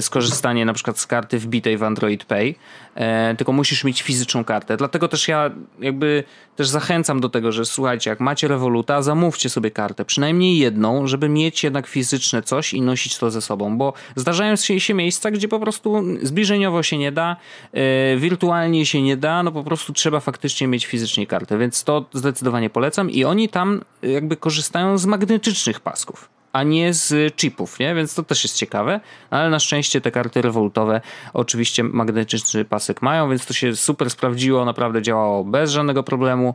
[0.00, 2.54] skorzystanie na przykład z karty wbitej w Android Pay,
[2.94, 4.76] e, tylko musisz mieć fizyczną kartę.
[4.76, 6.24] Dlatego też ja jakby
[6.56, 11.28] też zachęcam do tego, że słuchajcie, jak macie Revoluta, zamówcie sobie kartę, przynajmniej jedną, żeby
[11.28, 15.60] mieć jednak fizyczne coś i nosić to ze sobą, bo zdarzają się miejsca, gdzie po
[15.60, 17.36] prostu zbliżeniowo się nie da,
[17.74, 22.04] E, wirtualnie się nie da, no po prostu trzeba faktycznie mieć fizycznie kartę, więc to
[22.12, 27.94] zdecydowanie polecam i oni tam jakby korzystają z magnetycznych pasków a nie z chipów, nie?
[27.94, 31.00] Więc to też jest ciekawe, ale na szczęście te karty rewolutowe
[31.32, 36.54] oczywiście magnetyczny pasek mają, więc to się super sprawdziło, naprawdę działało bez żadnego problemu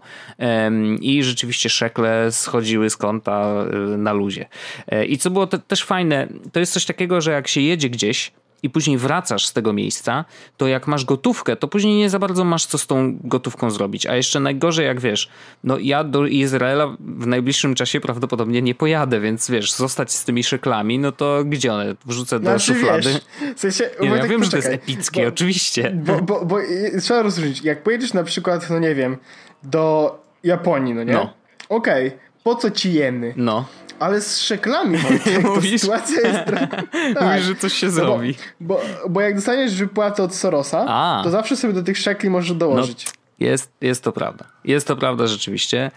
[1.02, 4.46] i rzeczywiście szekle schodziły z konta e, na luzie.
[4.88, 7.90] E, I co było te, też fajne, to jest coś takiego, że jak się jedzie
[7.90, 8.32] gdzieś,
[8.64, 10.26] i później wracasz z tego miejsca,
[10.58, 14.06] to jak masz gotówkę, to później nie za bardzo masz co z tą gotówką zrobić.
[14.06, 15.30] A jeszcze najgorzej, jak wiesz,
[15.64, 20.44] no ja do Izraela w najbliższym czasie prawdopodobnie nie pojadę, więc wiesz, zostać z tymi
[20.44, 21.96] szeklami, no to gdzie one?
[22.06, 23.10] Wrzucę do znaczy, szuflady.
[23.10, 25.92] Wiesz, w sensie, nie, no ja tak wiem, poczekaj, że to jest epickie, bo, oczywiście.
[25.96, 26.58] Bo, bo, bo
[27.02, 27.64] trzeba rozróżnić.
[27.64, 29.18] Jak pojedziesz na przykład, no nie wiem,
[29.64, 31.14] do Japonii, no nie?
[31.14, 31.34] No.
[31.70, 32.20] Okej, okay.
[32.44, 33.34] Po co ci jeny?
[33.38, 33.66] No.
[34.00, 35.82] Ale z szeklami, Wojtek, Mówisz?
[35.82, 36.40] sytuacja jest...
[36.50, 36.86] tak.
[37.22, 38.36] Mówisz, że coś się no zrobi.
[38.60, 41.22] Bo, bo, bo jak dostaniesz wypłatę od Sorosa, A.
[41.24, 43.06] to zawsze sobie do tych szekli możesz dołożyć.
[43.06, 43.12] No.
[43.40, 44.46] Jest, jest to prawda.
[44.66, 45.92] Jest to prawda rzeczywiście.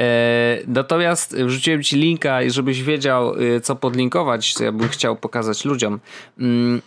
[0.00, 5.64] E, natomiast wrzuciłem ci linka, żebyś wiedział, y, co podlinkować, co ja bym chciał pokazać
[5.64, 6.00] ludziom.
[6.38, 6.82] Mm,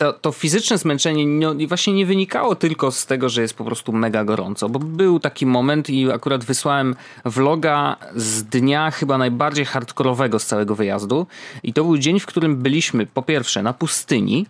[0.00, 3.92] to, to fizyczne zmęczenie no, właśnie nie wynikało tylko z tego, że jest po prostu
[3.92, 10.38] mega gorąco, bo był taki moment i akurat wysłałem vloga z dnia chyba najbardziej hardkorowego
[10.38, 11.26] z całego wyjazdu
[11.62, 14.46] i to był dzień, w którym byliśmy po pierwsze na pustyni,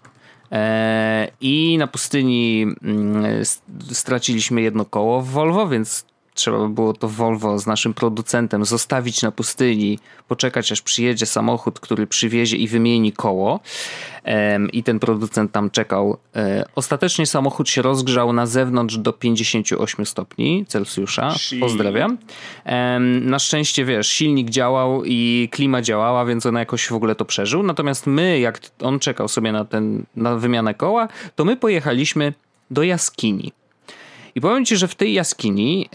[0.53, 3.25] e, i na pustyni mm,
[3.93, 6.05] straciliśmy jedno koło w Volvo, więc
[6.41, 9.99] trzeba by było to Volvo z naszym producentem zostawić na pustyni,
[10.29, 13.61] poczekać aż przyjedzie samochód, który przywiezie i wymieni koło.
[14.73, 16.17] I ten producent tam czekał.
[16.37, 21.35] E, ostatecznie samochód się rozgrzał na zewnątrz do 58 stopni Celsjusza.
[21.61, 22.19] Pozdrawiam.
[23.21, 27.63] Na szczęście, wiesz, silnik działał i klima działała, więc on jakoś w ogóle to przeżył.
[27.63, 32.33] Natomiast my, jak on czekał sobie na, ten, na wymianę koła, to my pojechaliśmy
[32.71, 33.53] do jaskini.
[34.35, 35.89] I powiem ci, że w tej jaskini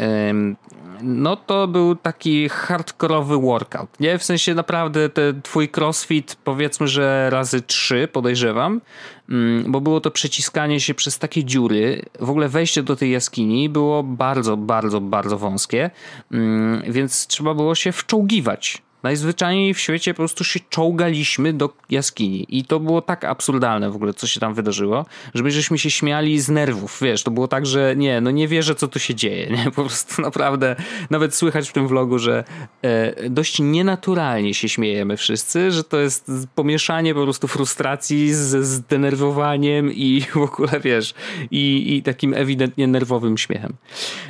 [1.02, 4.18] no to był taki hardkorowy workout, nie?
[4.18, 8.82] W sensie naprawdę ten twój crossfit powiedzmy, że razy trzy podejrzewam,
[9.30, 12.06] mm, bo było to przeciskanie się przez takie dziury.
[12.20, 15.92] W ogóle wejście do tej jaskini było bardzo, bardzo, bardzo wąskie,
[16.32, 22.46] mm, więc trzeba było się wczołgiwać najzwyczajniej w świecie po prostu się czołgaliśmy do jaskini.
[22.50, 25.92] I to było tak absurdalne w ogóle, co się tam wydarzyło, że my żeśmy się
[25.92, 29.16] śmiali z nerwów, wiesz, to było tak, że nie, no nie wierzę, co tu się
[29.16, 29.66] dzieje, nie?
[29.66, 30.76] Po prostu naprawdę,
[31.10, 32.44] nawet słychać w tym vlogu, że
[32.82, 39.94] e, dość nienaturalnie się śmiejemy wszyscy, że to jest pomieszanie po prostu frustracji z zdenerwowaniem
[39.94, 41.14] i w ogóle, wiesz,
[41.52, 43.74] i, i takim ewidentnie nerwowym śmiechem.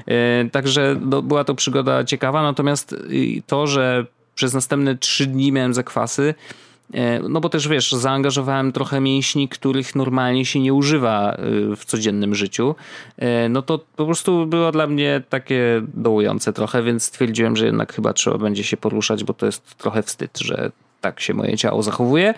[0.07, 2.95] E, także no, była to przygoda ciekawa, natomiast
[3.47, 4.05] to, że
[4.36, 6.34] przez następne trzy dni miałem zakwasy.
[6.93, 11.86] E, no bo też wiesz, zaangażowałem trochę mięśni, których normalnie się nie używa e, w
[11.86, 12.76] codziennym życiu.
[13.17, 17.93] E, no to po prostu było dla mnie takie dołujące trochę, więc stwierdziłem, że jednak
[17.93, 20.71] chyba trzeba będzie się poruszać, bo to jest trochę wstyd, że
[21.05, 22.33] tak się moje ciało zachowuje.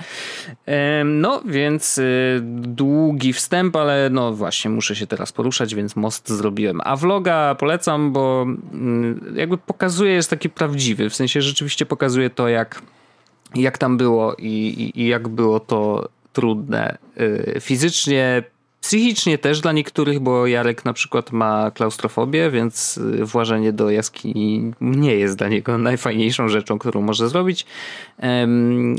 [1.05, 2.01] No więc
[2.51, 6.81] długi wstęp, ale no właśnie muszę się teraz poruszać, więc most zrobiłem.
[6.83, 12.47] A vloga polecam, bo mm, jakby pokazuje, jest taki prawdziwy, w sensie rzeczywiście pokazuje to,
[12.47, 12.81] jak,
[13.55, 18.43] jak tam było i, i, i jak było to trudne y, fizycznie,
[18.87, 24.73] Psychicznie też dla niektórych, bo Jarek na przykład ma klaustrofobię, więc y, włażenie do jaskini
[24.81, 27.65] nie jest dla niego najfajniejszą rzeczą, którą może zrobić.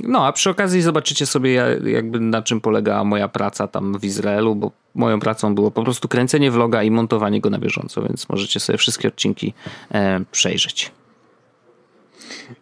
[0.03, 1.53] No a przy okazji zobaczycie sobie
[1.85, 6.09] jakby na czym polegała moja praca tam w Izraelu, bo moją pracą było po prostu
[6.09, 9.55] kręcenie vloga i montowanie go na bieżąco, więc możecie sobie wszystkie odcinki
[9.92, 10.92] e, przejrzeć.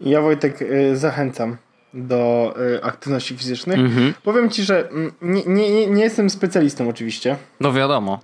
[0.00, 1.56] Ja Wojtek y, zachęcam
[1.96, 3.78] do y, aktywności fizycznych.
[3.78, 4.14] Mhm.
[4.22, 7.37] Powiem ci, że mm, nie, nie, nie jestem specjalistą oczywiście.
[7.61, 8.20] No wiadomo.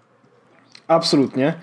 [0.89, 1.55] Absolutnie.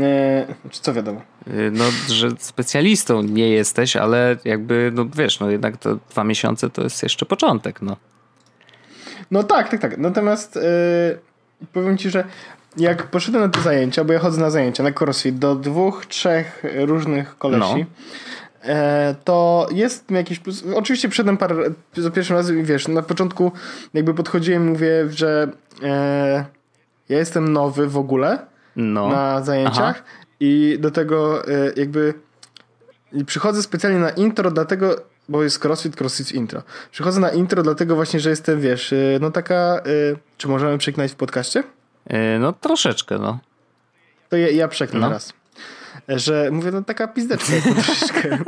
[0.00, 1.20] E, czy co wiadomo?
[1.48, 6.70] Y, no, że specjalistą nie jesteś, ale jakby, no wiesz, no jednak to dwa miesiące
[6.70, 7.96] to jest jeszcze początek, no.
[9.30, 9.98] No tak, tak, tak.
[9.98, 12.24] Natomiast yy, powiem ci, że
[12.76, 16.62] jak poszedłem na te zajęcia, bo ja chodzę na zajęcia na crossfit do dwóch, trzech
[16.74, 17.86] różnych kolesi, no.
[18.64, 20.64] E, to jest jakiś plus.
[20.74, 21.56] Oczywiście przedem parę,
[21.96, 23.52] za pierwszym razem, wiesz, na początku
[23.94, 25.50] jakby podchodziłem i mówię, że
[25.82, 26.44] e,
[27.08, 28.38] ja jestem nowy w ogóle
[28.76, 29.08] no.
[29.08, 30.24] na zajęciach Aha.
[30.40, 32.14] i do tego e, jakby
[33.26, 34.96] przychodzę specjalnie na intro, dlatego
[35.28, 36.62] bo jest CrossFit, CrossFit intro.
[36.90, 41.12] Przychodzę na intro dlatego właśnie, że jestem, wiesz, y, no taka, y, czy możemy przeknąć
[41.12, 41.60] w podcaście?
[41.60, 43.38] Y, no troszeczkę, no.
[44.28, 45.10] To ja, ja przeknę no.
[45.10, 45.32] raz.
[46.08, 48.38] Że mówię, no taka pizdeczka jest troszeczkę.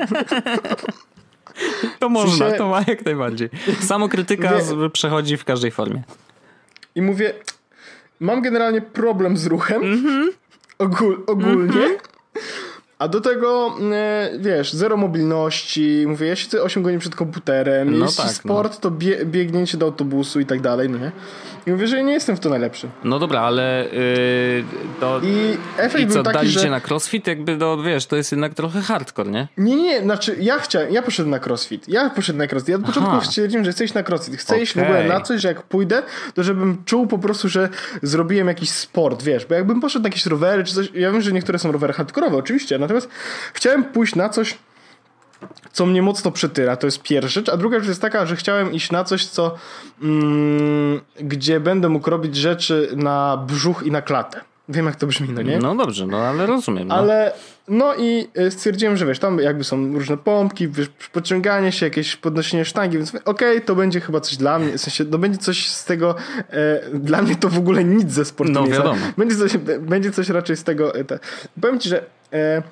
[1.99, 3.49] To można, to ma jak najbardziej.
[3.81, 6.03] Samokrytyka mówię, przechodzi w każdej formie.
[6.95, 7.35] I mówię,
[8.21, 9.83] mam generalnie problem z ruchem.
[9.83, 10.29] Mm -hmm.
[10.79, 11.85] Ogól, ogólnie.
[11.85, 11.99] Mm -hmm.
[12.99, 18.05] A do tego, e, wiesz, zero mobilności, mówię, ja siedzę 8 godzin przed komputerem, no
[18.07, 18.81] jeśli tak, sport, no.
[18.81, 21.13] to bie biegnięcie do autobusu i tak dalej, no nie?
[21.67, 22.89] I mówię, że ja nie jestem w to najlepszy.
[23.05, 24.65] No dobra, ale yy,
[25.01, 25.21] to...
[25.23, 26.71] I efekt I co, był taki, dali że...
[26.71, 27.27] na crossfit?
[27.27, 29.49] Jakby, no wiesz, to jest jednak trochę hardcore, nie?
[29.59, 31.89] Nie, nie, znaczy ja chciałem, ja poszedłem na crossfit.
[31.89, 32.69] Ja poszedłem na crossfit.
[32.69, 32.93] Ja od Aha.
[32.93, 34.37] początku stwierdziłem, że chcę iść na crossfit.
[34.37, 34.63] Chcę okay.
[34.63, 36.03] iść w ogóle na coś, że jak pójdę,
[36.35, 37.69] to żebym czuł po prostu, że
[38.03, 41.33] zrobiłem jakiś sport, wiesz, bo jakbym poszedł na jakieś rowery czy coś, ja wiem, że
[41.33, 43.09] niektóre są rowery hardkorowe, oczywiście, natomiast
[43.53, 44.59] chciałem pójść na coś,
[45.73, 48.73] co mnie mocno przytyra, to jest pierwsza rzecz, a druga rzecz jest taka, że chciałem
[48.73, 49.55] iść na coś, co
[50.03, 54.41] mm, gdzie będę mógł robić rzeczy na brzuch i na klatę.
[54.69, 55.59] Wiem, jak to brzmi, no nie?
[55.59, 56.89] No dobrze, no ale rozumiem.
[56.89, 56.95] No.
[56.95, 57.33] Ale
[57.69, 62.17] no i e, stwierdziłem, że wiesz, tam jakby są różne pompki, wiesz, podciąganie się, jakieś
[62.17, 65.39] podnoszenie sztangi, więc okej, okay, to będzie chyba coś dla mnie, w sensie, to będzie
[65.39, 66.15] coś z tego,
[66.51, 69.01] e, dla mnie to w ogóle nic ze sportu no, wiadomo.
[69.17, 71.19] Będzie coś, będzie coś raczej z tego, e, te.
[71.61, 72.63] powiem ci, że e,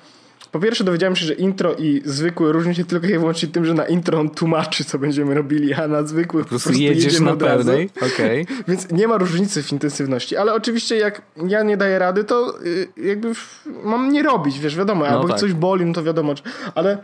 [0.55, 3.73] po pierwsze dowiedziałem się, że intro i zwykłe różni się tylko i wyłącznie tym, że
[3.73, 7.19] na intro on tłumaczy, co będziemy robili, a na zwykłych po prostu, po prostu jedziesz
[7.19, 7.89] na pełnej.
[7.97, 8.45] Okay.
[8.67, 12.87] Więc nie ma różnicy w intensywności, ale oczywiście jak ja nie daję rady, to y,
[12.97, 13.31] jakby
[13.83, 15.39] mam nie robić, wiesz, wiadomo, no albo tak.
[15.39, 16.33] coś boli, no to wiadomo,
[16.75, 16.97] ale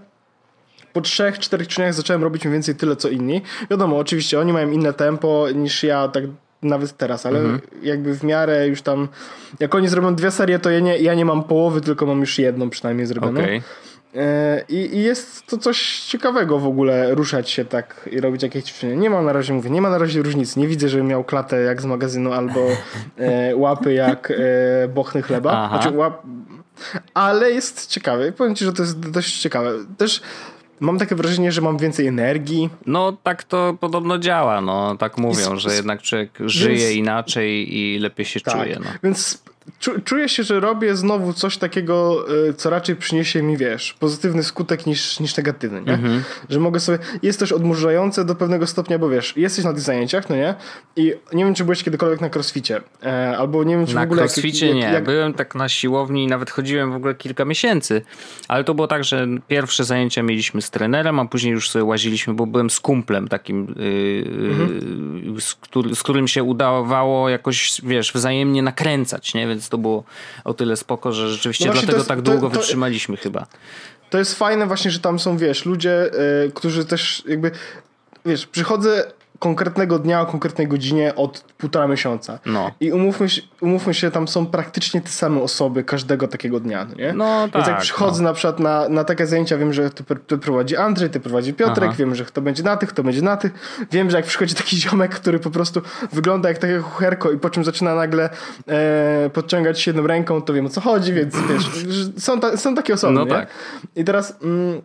[0.94, 3.42] po trzech, czterech czynach zacząłem robić mniej więcej tyle, co inni.
[3.70, 6.24] Wiadomo, oczywiście oni mają inne tempo niż ja, tak
[6.64, 7.60] nawet teraz, ale mhm.
[7.84, 9.08] jakby w miarę już tam,
[9.60, 12.40] jak oni zrobią dwie serie, to ja nie, ja nie mam połowy, tylko mam już
[12.40, 13.42] jedną przynajmniej zrobioną.
[13.42, 13.62] Okay.
[14.16, 18.64] E, I, I, jest to coś ciekawego w ogóle ruszać się tak i robić jakieś
[18.64, 18.96] ćwiczenia.
[18.96, 20.60] Nie ma na razie, mówię, nie ma na razie różnicy.
[20.60, 22.68] Nie widzę, żebym miał klatę jak z magazynu albo
[23.18, 25.70] e, łapy jak e, bochny chleba.
[25.70, 26.22] Znaczy, łap...
[27.14, 28.32] Ale jest ciekawe.
[28.32, 29.72] Powiem ci, że to jest dość ciekawe.
[29.98, 30.22] Też
[30.82, 32.70] mam takie wrażenie, że mam więcej energii.
[32.86, 36.96] No tak to podobno działa, no tak mówią, że jednak człowiek żyje Więc...
[36.96, 38.54] inaczej i lepiej się tak.
[38.54, 38.80] czuje.
[38.80, 38.90] No.
[39.04, 39.44] Więc
[40.06, 44.86] czuję się, że robię znowu coś takiego, e, co raczej przyniesie mi, wiesz, pozytywny skutek
[44.86, 45.94] niż, niż negatywny, nie?
[45.94, 46.24] Mhm.
[46.50, 50.30] Że mogę sobie, jest też odmurzające do pewnego stopnia, bo wiesz, jesteś na tych zajęciach,
[50.30, 50.56] no nie?
[50.96, 54.04] I nie wiem, czy byłeś kiedykolwiek na crossficie, e, albo nie wiem, czy na w
[54.04, 54.22] ogóle...
[54.22, 55.04] Na crossficie jak, nie, jak...
[55.04, 58.02] byłem tak na siłowni i nawet chodziłem w ogóle kilka miesięcy,
[58.48, 62.34] ale to było tak, że pierwsze zajęcia mieliśmy z trenerem, a później już sobie łaziliśmy,
[62.34, 65.42] bo byłem z kumplem takim, yy, mhm.
[65.42, 69.51] z, który, z którym się udawało jakoś, wiesz, wzajemnie nakręcać, nie?
[69.52, 70.04] Więc to było
[70.44, 73.46] o tyle spoko, że rzeczywiście no dlatego jest, tak długo to, to, wytrzymaliśmy chyba.
[74.10, 76.10] To jest fajne właśnie, że tam są, wiesz, ludzie,
[76.44, 77.52] yy, którzy też jakby,
[78.26, 82.40] wiesz, przychodzę konkretnego dnia o konkretnej godzinie od półtora miesiąca.
[82.46, 82.72] No.
[82.80, 86.96] I umówmy się, umówmy się, tam są praktycznie te same osoby każdego takiego dnia, no
[86.96, 87.14] nie?
[87.14, 87.54] No tak.
[87.54, 88.30] Więc jak tak, przychodzę no.
[88.30, 91.90] na przykład na, na takie zajęcia, wiem, że ty, ty prowadzi Andrzej, ty prowadzi Piotrek,
[91.90, 91.96] Aha.
[92.00, 93.52] wiem, że kto będzie na tych, kto będzie na tych.
[93.92, 97.50] Wiem, że jak przychodzi taki ziomek, który po prostu wygląda jak takie chucherko i po
[97.50, 98.30] czym zaczyna nagle
[98.68, 101.66] e, podciągać się jedną ręką, to wiem o co chodzi, więc wiesz,
[102.18, 103.32] są, ta, są takie osoby, no nie?
[103.32, 103.48] tak.
[103.96, 104.82] I teraz mm,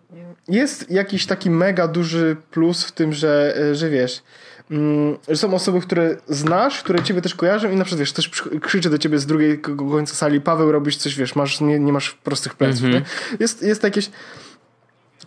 [0.48, 4.22] jest jakiś taki mega duży plus w tym, że, e, że wiesz,
[4.70, 8.30] Mm, że są osoby, które znasz, które ciebie też kojarzą i na przykład, wiesz, też
[8.60, 12.10] krzyczy do ciebie z drugiej końca sali, Paweł, robisz coś, wiesz, masz, nie, nie masz
[12.10, 13.02] prostych pleców, -hmm.
[13.40, 14.10] Jest, jest jakieś...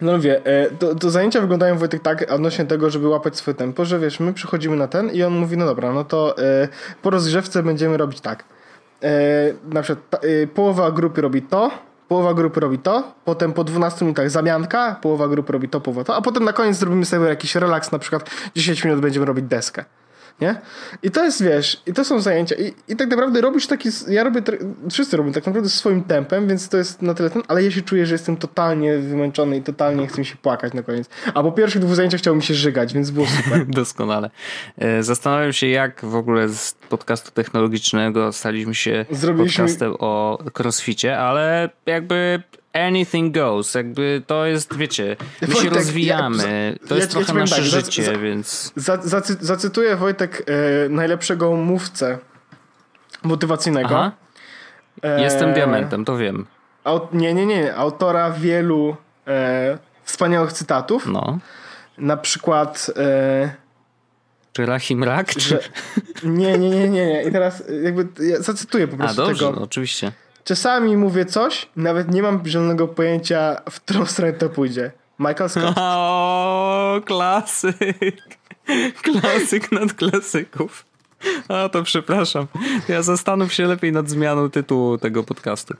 [0.01, 3.85] No mówię, e, to, to, zajęcia wyglądają Wojtek tak odnośnie tego, żeby łapać swoje tempo,
[3.85, 6.67] że wiesz, my przychodzimy na ten i on mówi, no dobra, no to e,
[7.01, 8.43] po rozgrzewce będziemy robić tak.
[9.03, 9.09] E,
[9.63, 10.21] na przykład
[10.53, 11.71] połowa grupy robi to,
[12.09, 16.15] połowa grupy robi to, potem po 12 minutach zamianka, połowa grupy robi to, połowa to,
[16.15, 19.85] a potem na koniec zrobimy sobie jakiś relaks, na przykład 10 minut będziemy robić deskę.
[20.41, 20.61] Nie?
[21.03, 22.55] I to jest, wiesz, i to są zajęcia.
[22.55, 23.89] I, i tak naprawdę robisz taki.
[24.07, 24.41] Ja robię.
[24.91, 27.81] Wszyscy robią tak naprawdę swoim tempem, więc to jest na tyle ten, ale ja się
[27.81, 31.09] czuję, że jestem totalnie wymęczony i totalnie chcę mi się płakać na koniec.
[31.33, 33.65] A po pierwszych dwóch zajęciach chciało mi się żygać, więc było super.
[33.79, 34.29] Doskonale.
[34.77, 39.63] E, zastanawiam się, jak w ogóle z podcastu technologicznego staliśmy się Zrobiliśmy...
[39.63, 43.75] podcastem o crossficie, ale jakby anything goes.
[43.75, 46.77] Jakby to jest, wiecie, my Wojtek, się rozwijamy.
[46.81, 48.73] Ja, to jest ja, trochę ja nasze tak, życie, za, więc...
[48.75, 50.43] Za, za, zacytuję Wojtek
[50.85, 52.17] e, najlepszego mówcę
[53.23, 53.99] motywacyjnego.
[53.99, 54.11] Aha.
[55.03, 56.45] E, Jestem diamentem, to wiem.
[56.83, 57.75] Aut, nie, nie, nie.
[57.75, 58.95] Autora wielu
[59.27, 61.05] e, wspaniałych cytatów.
[61.07, 61.39] No.
[61.97, 62.91] Na przykład...
[62.97, 63.69] E,
[64.53, 65.31] czy Rahim Rak?
[65.39, 65.59] Że,
[66.23, 67.23] nie, nie, nie, nie, nie.
[67.23, 69.59] I teraz jakby ja zacytuję po prostu A, dobrze, tego.
[69.59, 70.11] No, oczywiście.
[70.43, 74.91] Czasami mówię coś, nawet nie mam zielonego pojęcia, w którą stronę to pójdzie.
[75.19, 75.75] Michael Scott.
[75.79, 77.77] O, klasyk.
[79.01, 80.85] Klasyk nad klasyków.
[81.47, 82.47] A to przepraszam.
[82.87, 85.73] Ja zastanów się lepiej nad zmianą tytułu tego podcastu.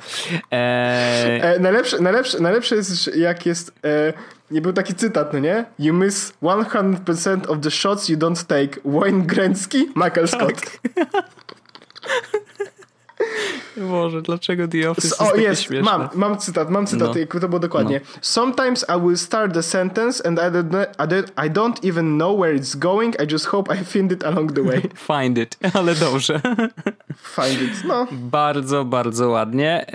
[0.52, 1.41] Eee...
[1.41, 3.72] E, najlepsze, najlepsze, najlepsze jest, jak jest.
[3.86, 4.13] E,
[4.52, 5.65] nie był taki cytat, no nie?
[5.80, 8.82] You miss 100% of the shots you don't take.
[8.86, 10.62] Wayne Gretzky, Michael Scott.
[10.95, 11.08] Tak.
[13.78, 15.92] Boże, dlaczego The Office o, jest, jest śmieszne?
[15.92, 17.39] Mam, mam cytat, mam cytat, no.
[17.39, 18.02] to było dokładnie.
[18.04, 18.20] No.
[18.22, 22.80] Sometimes I will start the sentence and I don't, I, don't, even know where it's
[22.80, 24.82] going, I just hope I find it along the way.
[25.18, 26.42] find it, ale dobrze.
[27.36, 28.08] find it, no.
[28.12, 29.86] Bardzo, bardzo ładnie.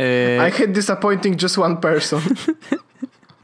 [0.49, 2.21] I had disappointing just one person.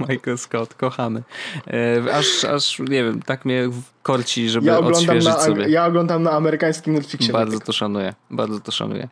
[0.09, 1.23] Michael Scott, kochany.
[1.67, 3.69] E, aż, aż, nie wiem, tak mnie
[4.03, 5.69] korci, żeby ja odświeżyć na, sobie.
[5.69, 7.33] Ja oglądam na amerykańskim Netflixie.
[7.33, 9.09] Bardzo to szanuję, bardzo to szanuję.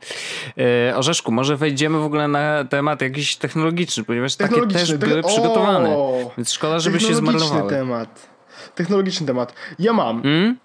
[0.91, 5.89] E, Orzeszku, może wejdziemy w ogóle na temat jakiś technologiczny, ponieważ takie też były przygotowane.
[5.89, 7.71] O, więc szkoda, żeby się zmarnowały.
[7.71, 8.29] temat.
[8.75, 9.55] Technologiczny temat.
[9.79, 10.23] Ja mam.
[10.23, 10.57] Hmm?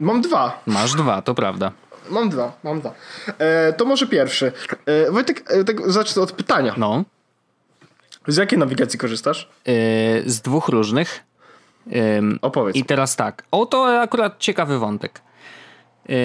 [0.00, 0.60] Mam dwa.
[0.66, 1.72] Masz dwa, to prawda.
[2.10, 2.94] Mam dwa, mam dwa.
[3.38, 4.52] E, to może pierwszy.
[4.86, 6.74] E, Wojtek, e, tak zacznę od pytania.
[6.76, 7.04] No.
[8.26, 9.48] Z jakiej nawigacji korzystasz?
[9.66, 9.74] Yy,
[10.26, 11.24] z dwóch różnych.
[11.86, 12.02] Yy,
[12.42, 12.76] Opowiedz.
[12.76, 13.44] I teraz tak.
[13.50, 15.20] O, to akurat ciekawy wątek.
[16.08, 16.16] Yy,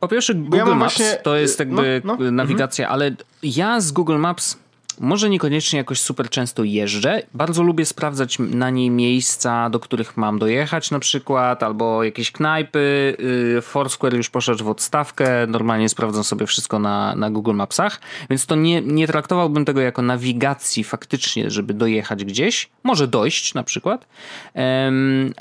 [0.00, 1.16] po pierwsze, Google ja Maps właśnie...
[1.22, 2.30] to jest jakby no, no.
[2.30, 2.94] nawigacja, mhm.
[2.94, 4.58] ale ja z Google Maps
[5.00, 7.22] może niekoniecznie jakoś super często jeżdżę.
[7.34, 13.16] Bardzo lubię sprawdzać na niej miejsca, do których mam dojechać na przykład, albo jakieś knajpy.
[13.58, 18.00] Y, Foursquare już poszedł w odstawkę, normalnie sprawdzam sobie wszystko na, na Google Mapsach,
[18.30, 22.70] więc to nie, nie traktowałbym tego jako nawigacji faktycznie, żeby dojechać gdzieś.
[22.82, 24.06] Może dojść na przykład,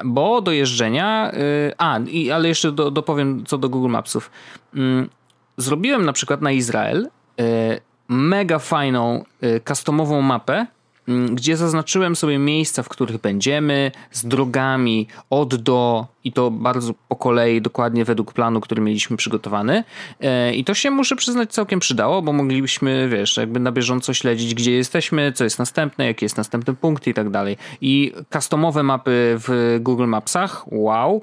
[0.05, 1.31] bo do jeżdżenia...
[1.33, 1.99] Y, a,
[2.33, 4.31] ale jeszcze do, dopowiem co do Google Mapsów.
[4.75, 5.09] Mm,
[5.57, 7.09] zrobiłem na przykład na Izrael
[7.39, 10.67] y, mega fajną, y, customową mapę,
[11.07, 16.93] mm, gdzie zaznaczyłem sobie miejsca, w których będziemy, z drogami od do i to bardzo
[17.07, 19.83] po kolei, dokładnie według planu, który mieliśmy przygotowany.
[20.21, 24.55] E, I to się, muszę przyznać, całkiem przydało, bo moglibyśmy, wiesz, jakby na bieżąco śledzić,
[24.55, 27.57] gdzie jesteśmy, co jest następne, jaki jest następny punkt i tak dalej.
[27.81, 31.21] I customowe mapy w Google Mapsach, wow.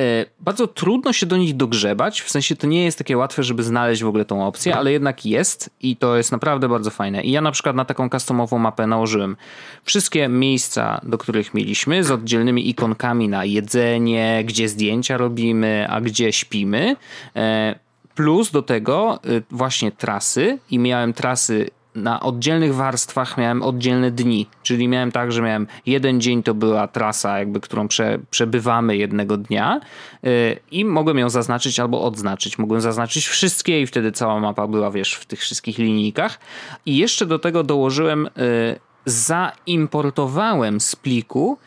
[0.00, 3.62] E, bardzo trudno się do nich dogrzebać, w sensie to nie jest takie łatwe, żeby
[3.62, 7.22] znaleźć w ogóle tą opcję, ale jednak jest i to jest naprawdę bardzo fajne.
[7.22, 9.36] I ja na przykład na taką customową mapę nałożyłem
[9.84, 16.32] wszystkie miejsca, do których mieliśmy, z oddzielnymi ikonkami na jedzenie, gdzie zdjęcia robimy, a gdzie
[16.32, 16.96] śpimy.
[17.36, 17.78] E,
[18.14, 24.46] plus do tego y, właśnie trasy i miałem trasy na oddzielnych warstwach miałem oddzielne dni,
[24.62, 29.36] czyli miałem tak, że miałem jeden dzień to była trasa, jakby którą prze, przebywamy jednego
[29.36, 29.80] dnia
[30.22, 30.30] yy,
[30.70, 32.58] i mogłem ją zaznaczyć albo odznaczyć.
[32.58, 36.38] Mogłem zaznaczyć wszystkie i wtedy cała mapa była, wiesz, w tych wszystkich linijkach.
[36.86, 41.58] I jeszcze do tego dołożyłem, yy, zaimportowałem z pliku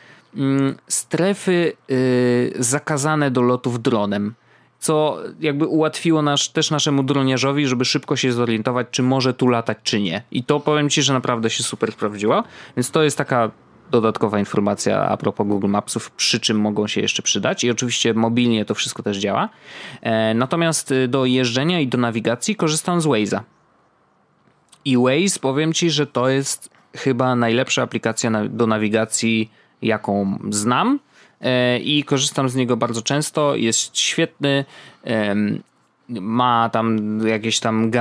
[0.87, 4.35] strefy y, zakazane do lotów dronem
[4.79, 9.77] co jakby ułatwiło nasz, też naszemu droniarzowi, żeby szybko się zorientować, czy może tu latać,
[9.83, 10.23] czy nie.
[10.31, 12.43] I to powiem Ci, że naprawdę się super sprawdziło.
[12.77, 13.51] Więc to jest taka
[13.91, 17.63] dodatkowa informacja a propos Google Mapsów, przy czym mogą się jeszcze przydać.
[17.63, 19.49] I oczywiście mobilnie to wszystko też działa.
[20.01, 23.39] E, natomiast y, do jeżdżenia i do nawigacji korzystam z Waze'a.
[24.85, 29.51] I Waze, powiem Ci, że to jest chyba najlepsza aplikacja do nawigacji,
[29.81, 30.99] jaką znam
[31.41, 33.55] E, i korzystam z niego bardzo często.
[33.55, 34.65] Jest świetny.
[36.09, 37.91] Ma tam jakieś tam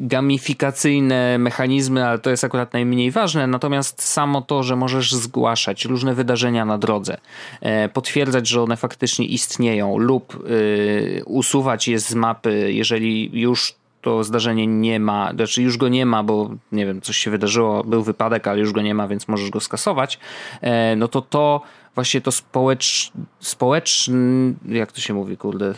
[0.00, 3.46] gamifikacyjne mechanizmy, ale to jest akurat najmniej ważne.
[3.46, 7.18] Natomiast samo to, że możesz zgłaszać różne wydarzenia na drodze,
[7.60, 13.74] e, potwierdzać, że one faktycznie istnieją, lub y, usuwać je z mapy, jeżeli już
[14.08, 17.84] to zdarzenie nie ma, znaczy już go nie ma, bo nie wiem, coś się wydarzyło,
[17.84, 20.18] był wypadek, ale już go nie ma, więc możesz go skasować,
[20.60, 21.62] e, no to to
[21.94, 25.74] właśnie to społecz, społeczny, jak to się mówi, kurde,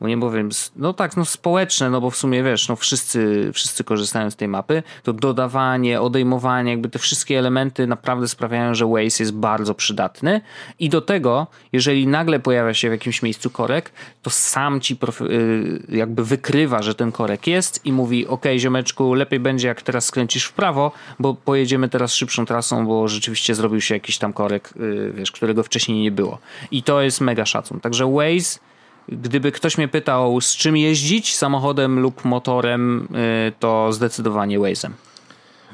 [0.00, 3.84] bo nie powiem, no tak, no społeczne, no bo w sumie wiesz, no wszyscy, wszyscy
[3.84, 9.22] korzystają z tej mapy, to dodawanie, odejmowanie, jakby te wszystkie elementy naprawdę sprawiają, że Waze
[9.22, 10.40] jest bardzo przydatny
[10.78, 13.92] i do tego, jeżeli nagle pojawia się w jakimś miejscu korek,
[14.22, 19.40] to sam ci y, jakby wykrywa, że ten korek jest i mówi, ok ziomeczku, lepiej
[19.40, 23.94] będzie jak teraz skręcisz w prawo, bo pojedziemy teraz szybszą trasą, bo rzeczywiście zrobił się
[23.94, 26.38] jakiś tam korek, y, wiesz, którego wcześniej nie było.
[26.70, 27.80] I to jest mega szacun.
[27.80, 28.65] Także Waze
[29.08, 33.08] Gdyby ktoś mnie pytał, z czym jeździć, samochodem lub motorem,
[33.48, 34.90] y, to zdecydowanie Waze'em.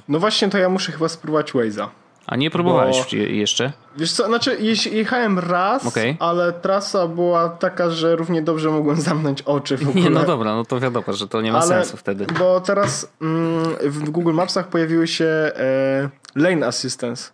[0.08, 1.88] No właśnie, to ja muszę chyba spróbować Waze'a.
[2.26, 3.16] A nie próbowałeś bo...
[3.16, 3.72] jeszcze?
[3.96, 4.58] Wiesz co, znaczy
[4.92, 6.16] jechałem raz, okay.
[6.18, 10.04] ale trasa była taka, że równie dobrze mogłem zamknąć oczy w ogóle.
[10.04, 12.26] Nie, no dobra, no to wiadomo, że to nie ma ale, sensu wtedy.
[12.38, 17.30] Bo teraz mm, w Google Mapsach pojawiły się e, Lane Assistance.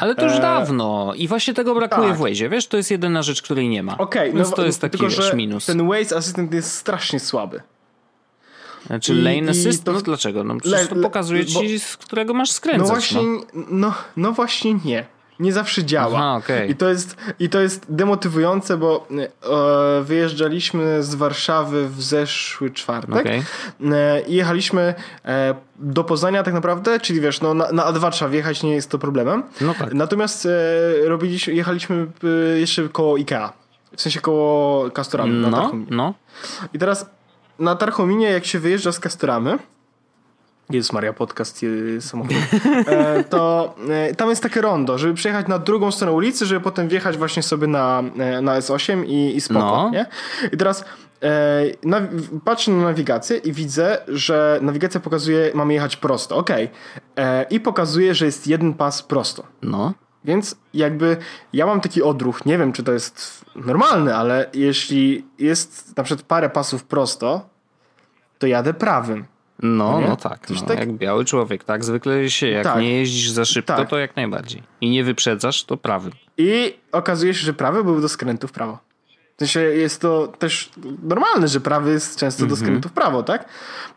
[0.00, 0.40] Ale to już e...
[0.40, 2.16] dawno i właśnie tego brakuje tak.
[2.16, 2.48] w Waze.
[2.48, 3.98] Wiesz, to jest jedyna rzecz, której nie ma.
[3.98, 5.66] Okej, okay, no to jest taki tylko, wiesz, minus.
[5.66, 7.62] Ten Waze Assistant jest strasznie słaby.
[8.86, 9.84] Znaczy I, lane assist?
[9.84, 10.44] To, no dlaczego?
[10.44, 12.88] No przecież to pokazuje ci, bo, z którego masz skręcać.
[12.88, 13.64] No właśnie, no.
[13.70, 16.18] No, no właśnie nie nie zawsze działa.
[16.18, 16.66] Aha, okay.
[16.66, 23.20] I, to jest, I to jest demotywujące, bo e, wyjeżdżaliśmy z Warszawy w zeszły czwartek
[23.20, 23.42] okay.
[23.92, 28.30] e, i jechaliśmy e, do Poznania tak naprawdę, czyli wiesz, no, na, na A2 trzeba
[28.30, 29.42] wjechać, nie jest to problemem.
[29.60, 29.94] No tak.
[29.94, 33.52] Natomiast e, robiliśmy, jechaliśmy e, jeszcze koło Ikea.
[33.96, 35.50] W sensie koło Castoramy.
[35.50, 36.14] No, no.
[36.74, 37.10] I teraz
[37.58, 39.58] na Tarchominie, jak się wyjeżdża z Castoramy,
[40.70, 41.64] jest Maria Podcast
[42.00, 42.40] samochodu,
[42.86, 46.88] e, to e, tam jest takie rondo, żeby przejechać na drugą stronę ulicy, żeby potem
[46.88, 49.90] wjechać właśnie sobie na, e, na S8 i, i spoko, no.
[49.90, 50.06] nie?
[50.52, 50.84] I teraz
[51.22, 51.62] e,
[52.44, 56.50] patrzę na nawigację i widzę, że nawigacja pokazuje, mamy jechać prosto, ok.
[57.16, 59.42] E, I pokazuje, że jest jeden pas prosto.
[59.62, 59.92] No.
[60.24, 61.16] Więc jakby
[61.52, 66.26] ja mam taki odruch, nie wiem czy to jest normalne, ale jeśli jest na przykład
[66.26, 67.48] parę pasów prosto,
[68.38, 69.24] to jadę prawym.
[69.62, 71.84] No, no tak, no, tak, jak biały człowiek, tak?
[71.84, 72.80] Zwykle się, jak tak.
[72.80, 73.88] nie jeździsz za szybko, tak.
[73.88, 74.62] to jak najbardziej.
[74.80, 76.10] I nie wyprzedzasz, to prawy.
[76.38, 78.78] I okazuje się, że prawy był do skrętu w prawo.
[79.36, 80.70] W sensie jest to też
[81.02, 82.66] normalne, że prawy jest często do mhm.
[82.66, 83.48] skrętu w prawo, tak?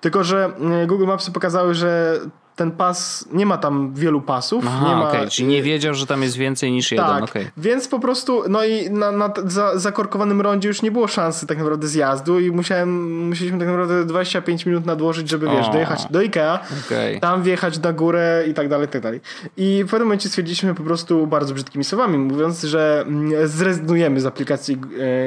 [0.02, 2.20] Tylko, że mm, Google Mapsy pokazały, że
[2.62, 4.64] ten pas, nie ma tam wielu pasów.
[4.68, 5.28] Aha, nie ma, okay.
[5.28, 7.08] czyli nie wiedział, że tam jest więcej niż jeden.
[7.08, 7.52] Tak, okay.
[7.58, 11.58] więc po prostu, no i na, na za, zakorkowanym rondzie już nie było szansy tak
[11.58, 16.60] naprawdę zjazdu i musiałem, musieliśmy tak naprawdę 25 minut nadłożyć, żeby wiesz, dojechać do Ikea,
[16.86, 17.20] okay.
[17.20, 19.22] tam wjechać na górę i tak dalej, i tak dalej.
[19.58, 24.26] I w pewnym momencie stwierdziliśmy po prostu bardzo brzydkimi słowami, mówiąc, że mm, zrezygnujemy z
[24.26, 24.78] aplikacji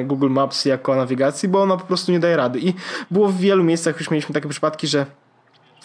[0.00, 2.58] e, Google Maps jako nawigacji, bo ona po prostu nie daje rady.
[2.58, 2.74] I
[3.10, 5.06] było w wielu miejscach, już mieliśmy takie przypadki, że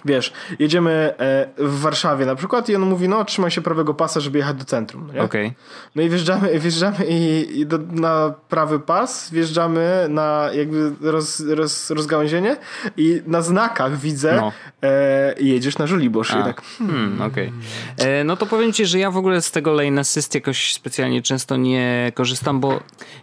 [0.05, 4.19] Wiesz, jedziemy e, w Warszawie na przykład i on mówi, no trzymaj się prawego pasa,
[4.19, 5.11] żeby jechać do centrum.
[5.13, 5.53] No, okay.
[5.95, 11.89] no i wjeżdżamy, wjeżdżamy i, i do, na prawy pas, wjeżdżamy na jakby roz, roz,
[11.89, 12.57] rozgałęzienie
[12.97, 14.51] i na znakach widzę no.
[14.83, 16.29] e, jedziesz na Żoliborz.
[16.29, 17.21] I tak, hmm.
[17.21, 17.51] Okay.
[17.97, 21.21] E, no to powiem ci, że ja w ogóle z tego lane assist jakoś specjalnie
[21.21, 22.79] często nie korzystam, bo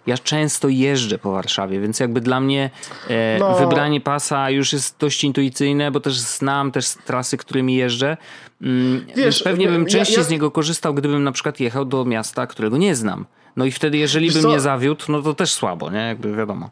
[0.07, 2.71] ja często jeżdżę po Warszawie, więc jakby dla mnie
[3.09, 3.55] e, no.
[3.55, 8.17] wybranie pasa już jest dość intuicyjne, bo też znam znam też trasy, którymi jeżdżę.
[8.63, 10.27] Mm, Wiesz, pewnie bym częściej ja, ja...
[10.27, 13.27] z niego korzystał, gdybym na przykład jechał do miasta, którego nie znam.
[13.57, 15.99] No i wtedy, jeżeli bym nie zawiódł, no to też słabo, nie?
[15.99, 16.71] Jakby wiadomo.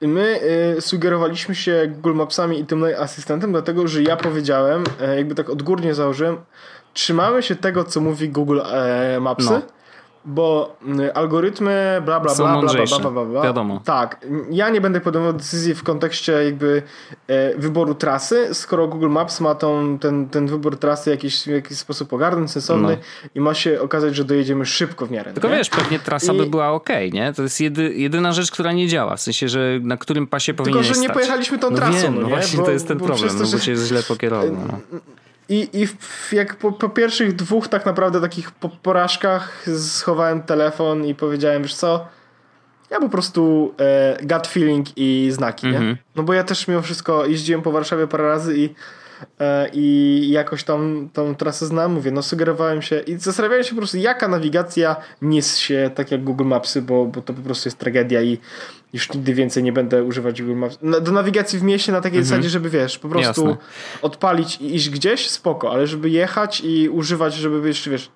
[0.00, 0.40] My
[0.76, 5.50] y, sugerowaliśmy się Google Mapsami i tym asystentem, dlatego że ja powiedziałem, y, jakby tak
[5.50, 6.36] odgórnie założyłem,
[6.92, 8.60] trzymamy się tego, co mówi Google
[9.16, 9.50] y, Mapsy.
[9.50, 9.62] No
[10.24, 13.80] bo mm, algorytmy bla bla bla, bla bla bla bla bla Wiadomo.
[13.84, 16.82] Tak, ja nie będę podejmował decyzji w kontekście jakby
[17.26, 21.78] e, wyboru trasy, skoro Google Maps ma tą, ten, ten wybór trasy jakiś, w jakiś
[21.78, 23.28] sposób ogarnąć, sensowny no.
[23.34, 25.32] i ma się okazać, że dojedziemy szybko w miarę.
[25.32, 25.56] Tylko nie?
[25.56, 26.36] wiesz, pewnie trasa I...
[26.36, 27.32] by była ok, nie?
[27.32, 30.82] To jest jedy, jedyna rzecz, która nie działa, w sensie, że na którym pasie powinien
[30.82, 31.14] Tylko, że nie stać.
[31.14, 33.50] pojechaliśmy tą no trasą, wiem, no, no właśnie bo, to jest ten problem, to, no,
[33.52, 34.52] bo się źle pokierował.
[34.52, 34.98] No.
[35.48, 35.88] I, i
[36.36, 41.74] jak po, po, pierwszych dwóch tak naprawdę takich po, porażkach schowałem telefon i powiedziałem, wiesz
[41.74, 42.08] co,
[42.90, 45.82] ja po prostu e, gut feeling i znaki, mm -hmm.
[45.82, 45.88] nie?
[45.88, 46.06] Mhm.
[46.16, 48.74] No bo ja też mimo wszystko jeździłem po Warszawie parę razy i
[49.72, 53.96] i jakoś tam tą trasę znam, mówię, no sugerowałem się i zastanawiałem się po prostu
[53.96, 58.22] jaka nawigacja nis się tak jak Google Mapsy, bo, bo to po prostu jest tragedia
[58.22, 58.38] i
[58.92, 60.78] już nigdy więcej nie będę używać Google Maps.
[61.02, 62.28] Do nawigacji w mieście na takiej mhm.
[62.28, 63.56] zasadzie, żeby wiesz, po prostu Jasne.
[64.02, 68.10] odpalić i iść gdzieś, spoko, ale żeby jechać i używać, żeby jeszcze wiesz,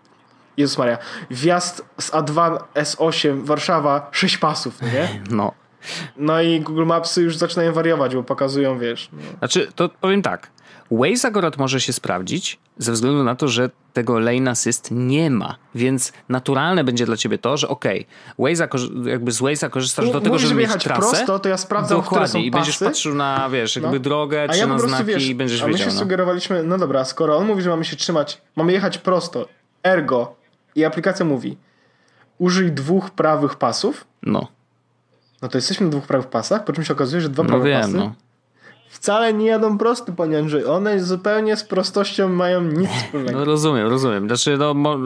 [0.57, 0.99] Jezus Maria,
[1.31, 5.23] wjazd z A2 S8 Warszawa 6 pasów, nie?
[5.31, 5.53] No.
[6.17, 9.09] No i Google Mapsy już zaczynają wariować, bo pokazują, wiesz.
[9.13, 9.23] No.
[9.39, 10.51] Znaczy, to powiem tak.
[10.91, 15.57] Waze akurat może się sprawdzić ze względu na to, że tego lane assist nie ma,
[15.75, 18.07] więc naturalne będzie dla ciebie to, że okej,
[18.39, 21.01] okay, jakby z Waze'a korzystasz do tego, żeby mieć jechać trasę.
[21.01, 23.99] prosto, to ja sprawdzam, Dokładnie, które są i będziesz patrzył na, wiesz, jakby no.
[23.99, 25.89] drogę, a czy ja na znaki wiesz, i będziesz a my wiedział.
[25.89, 26.01] się no.
[26.01, 29.49] sugerowaliśmy, no dobra, skoro on mówi, że mamy się trzymać, mamy jechać prosto,
[29.83, 30.37] ergo
[30.75, 31.57] i aplikacja mówi
[32.39, 34.49] użyj dwóch prawych pasów, no.
[35.43, 37.65] No to jesteśmy na dwóch prawych pasach, po czym się okazuje, że dwa no prawe
[37.65, 38.15] wiem, pasy no.
[38.91, 40.65] Wcale nie jadą prosty, panie Andrzej.
[40.65, 43.39] One zupełnie z prostością mają nic wspólnego.
[43.39, 44.27] No rozumiem, rozumiem.
[44.27, 44.99] Znaczy, no,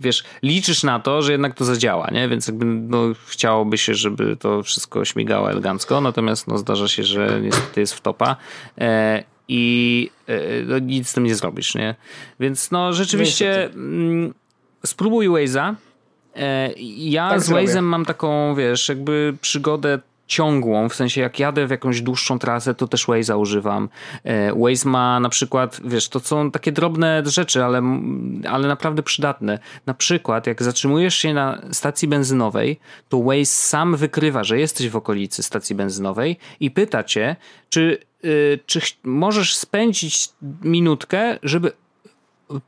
[0.00, 2.28] wiesz, liczysz na to, że jednak to zadziała, nie?
[2.28, 7.40] Więc jakby, no, chciałoby się, żeby to wszystko śmigało elegancko, natomiast no, zdarza się, że
[7.42, 8.36] niestety jest w topa.
[8.78, 11.94] E, i e, no, nic z tym nie zrobisz, nie?
[12.40, 14.34] Więc no rzeczywiście mm,
[14.86, 15.74] spróbuj Waze'a.
[16.36, 21.66] E, ja tak z Waze'em mam taką, wiesz, jakby przygodę ciągłą, w sensie jak jadę
[21.66, 23.88] w jakąś dłuższą trasę, to też Waze'a używam.
[24.24, 27.82] E, Waze ma na przykład, wiesz, to są takie drobne rzeczy, ale,
[28.50, 29.58] ale naprawdę przydatne.
[29.86, 34.96] Na przykład jak zatrzymujesz się na stacji benzynowej, to Waze sam wykrywa, że jesteś w
[34.96, 37.36] okolicy stacji benzynowej i pyta cię,
[37.68, 40.28] czy, y, czy możesz spędzić
[40.62, 41.72] minutkę, żeby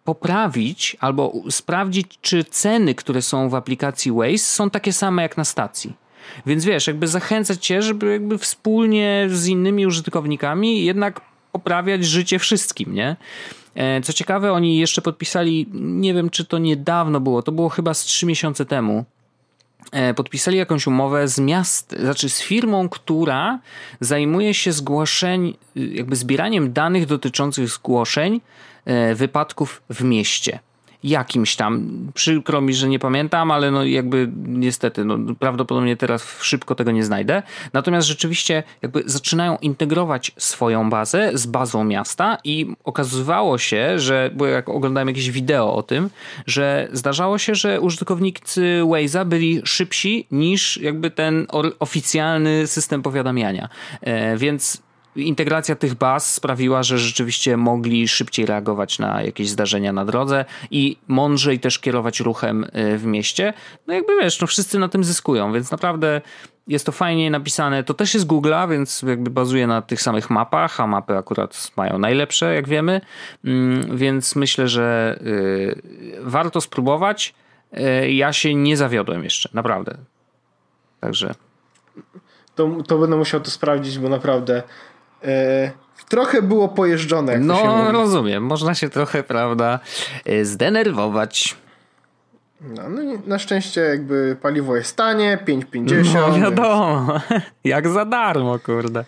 [0.04, 5.44] poprawić albo sprawdzić, czy ceny, które są w aplikacji Waze są takie same jak na
[5.44, 6.05] stacji.
[6.46, 11.20] Więc wiesz, jakby zachęcać cię, żeby jakby wspólnie z innymi użytkownikami jednak
[11.52, 13.16] poprawiać życie wszystkim, nie?
[13.74, 17.94] E, co ciekawe, oni jeszcze podpisali, nie wiem czy to niedawno było, to było chyba
[17.94, 19.04] z trzy miesiące temu,
[19.92, 23.58] e, podpisali jakąś umowę z miast, znaczy z firmą, która
[24.00, 28.40] zajmuje się zgłoszeń, jakby zbieraniem danych dotyczących zgłoszeń
[28.84, 30.58] e, wypadków w mieście
[31.08, 31.90] jakimś tam.
[32.14, 37.04] Przykro mi, że nie pamiętam, ale no jakby niestety, no prawdopodobnie teraz szybko tego nie
[37.04, 37.42] znajdę.
[37.72, 44.46] Natomiast rzeczywiście jakby zaczynają integrować swoją bazę z bazą miasta i okazywało się, że, bo
[44.46, 46.10] jak oglądałem jakieś wideo o tym,
[46.46, 51.46] że zdarzało się, że użytkownicy Waze'a byli szybsi niż jakby ten
[51.78, 53.68] oficjalny system powiadamiania.
[54.00, 54.85] E, więc
[55.16, 60.96] integracja tych baz sprawiła, że rzeczywiście mogli szybciej reagować na jakieś zdarzenia na drodze i
[61.08, 63.54] mądrzej też kierować ruchem y, w mieście.
[63.86, 66.20] No jakby wiesz, no wszyscy na tym zyskują, więc naprawdę
[66.66, 67.84] jest to fajnie napisane.
[67.84, 71.98] To też jest Google'a, więc jakby bazuje na tych samych mapach, a mapy akurat mają
[71.98, 73.00] najlepsze, jak wiemy,
[73.44, 77.34] mm, więc myślę, że y, warto spróbować.
[77.78, 79.96] Y, ja się nie zawiodłem jeszcze, naprawdę.
[81.00, 81.34] Także.
[82.54, 84.62] To, to będę musiał to sprawdzić, bo naprawdę
[86.08, 87.38] trochę było pojeżdżone.
[87.38, 88.42] No, rozumiem.
[88.42, 89.80] Można się trochę, prawda,
[90.24, 91.56] e, zdenerwować.
[92.60, 96.14] No, no na szczęście jakby paliwo jest tanie, 5,50.
[96.14, 97.42] No wiadomo, więc...
[97.64, 99.04] jak za darmo, kurde.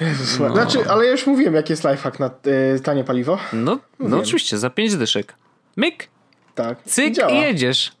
[0.00, 0.52] Jezus, no.
[0.52, 2.30] Znaczy, ale ja już mówiłem, jaki jest lifehack na
[2.76, 3.38] y, tanie paliwo.
[3.52, 5.34] No, no oczywiście, za 5 dyszek.
[5.76, 6.08] Myk.
[6.54, 6.82] Tak.
[6.84, 7.92] Cyk i, i jedziesz.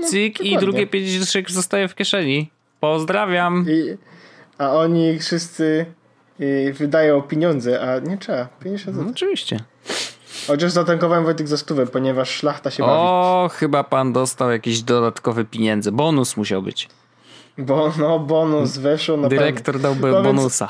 [0.00, 2.50] No, Cyk i drugie 5 dyszek zostaje w kieszeni.
[2.80, 3.66] Pozdrawiam.
[3.68, 3.96] I,
[4.58, 5.86] a oni wszyscy
[6.40, 8.48] y, wydają pieniądze, a nie trzeba.
[8.60, 9.60] 50 no, oczywiście.
[10.46, 12.94] Chociaż zatankowałem Wojtek za stówę, ponieważ szlachta się bawi.
[12.94, 15.92] O, chyba pan dostał jakiś dodatkowy pieniądze.
[15.92, 16.88] Bonus musiał być.
[17.58, 20.68] Bo, no, bonus weszło na Dyrektor dałby no bonusa.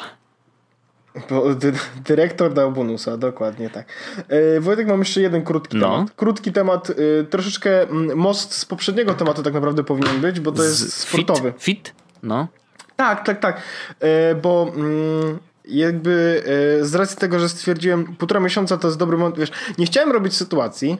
[1.30, 1.72] Bo, dy,
[2.04, 3.86] dyrektor dał bonusa, dokładnie tak.
[4.28, 5.90] Yy, Wojtek, mam jeszcze jeden krótki no.
[5.90, 6.10] temat.
[6.16, 10.62] Krótki temat, yy, troszeczkę mm, most z poprzedniego tematu tak naprawdę powinien być, bo to
[10.62, 11.52] z jest sportowy.
[11.58, 11.62] Fit?
[11.62, 11.94] fit?
[12.22, 12.48] No.
[12.96, 13.62] Tak, tak, tak.
[14.00, 16.42] E, bo mm, jakby
[16.80, 20.12] e, z racji tego, że stwierdziłem, półtora miesiąca to jest dobry moment, wiesz, nie chciałem
[20.12, 20.98] robić sytuacji,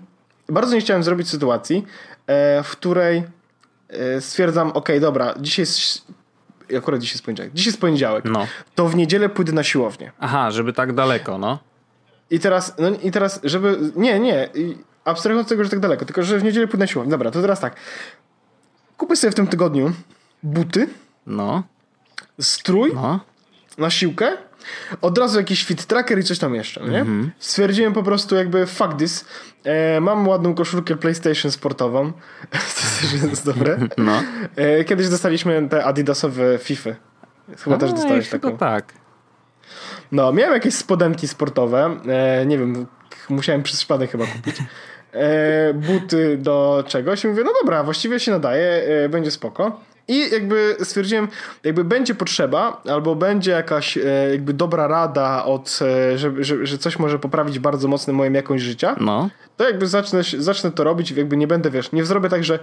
[0.49, 1.86] bardzo nie chciałem zrobić sytuacji,
[2.26, 3.24] e, w której
[4.20, 6.07] stwierdzam, ok, dobra, dzisiaj jest
[6.78, 7.53] akurat dzisiaj jest poniedziałek.
[7.55, 8.24] Dzisiaj jest poniedziałek.
[8.24, 8.47] No.
[8.74, 10.12] To w niedzielę pójdę na siłownię.
[10.20, 11.59] Aha, żeby tak daleko, no.
[12.30, 13.78] I teraz, no i teraz, żeby.
[13.97, 14.49] Nie, nie.
[15.05, 17.11] Abstrahując od tego, że tak daleko, tylko że w niedzielę pójdę na siłownię.
[17.11, 17.76] Dobra, to teraz tak.
[18.97, 19.92] Kupię sobie w tym tygodniu
[20.42, 20.88] buty.
[21.26, 21.62] No
[22.41, 23.20] strój no.
[23.78, 24.37] na siłkę,
[25.03, 27.01] od razu jakiś fit tracker i coś tam jeszcze, nie?
[27.01, 27.30] Mm -hmm.
[27.39, 29.24] Stwierdziłem po prostu jakby fuck this.
[29.64, 32.12] E, mam ładną koszulkę PlayStation sportową.
[32.53, 32.59] to
[33.01, 33.78] też jest dobre.
[33.97, 34.22] No.
[34.57, 36.91] E, kiedyś dostaliśmy te adidasowe FIFA.
[37.59, 38.57] Chyba A, też dostałeś taką.
[38.57, 38.93] tak.
[40.12, 41.97] No, miałem jakieś spodenki sportowe.
[42.09, 42.87] E, nie wiem,
[43.28, 44.57] musiałem przez przypadek chyba kupić.
[45.12, 49.80] E, buty do czegoś i mówię, no dobra, właściwie się nadaje, e, będzie spoko.
[50.09, 51.29] I jakby stwierdziłem,
[51.65, 56.79] jakby będzie potrzeba, albo będzie jakaś e, jakby dobra rada od, e, że, że, że
[56.79, 59.29] coś może poprawić bardzo mocno moją jakość życia, No.
[59.57, 62.59] to jakby zacznę, zacznę to robić, jakby nie będę, wiesz, nie zrobię tak, że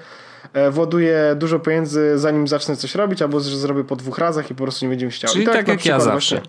[0.54, 4.56] e, właduję dużo pieniędzy zanim zacznę coś robić, albo że zrobię po dwóch razach i
[4.56, 5.34] po prostu nie będzie mi się chciało.
[5.34, 6.41] Czyli I tak na jak ja zawsze.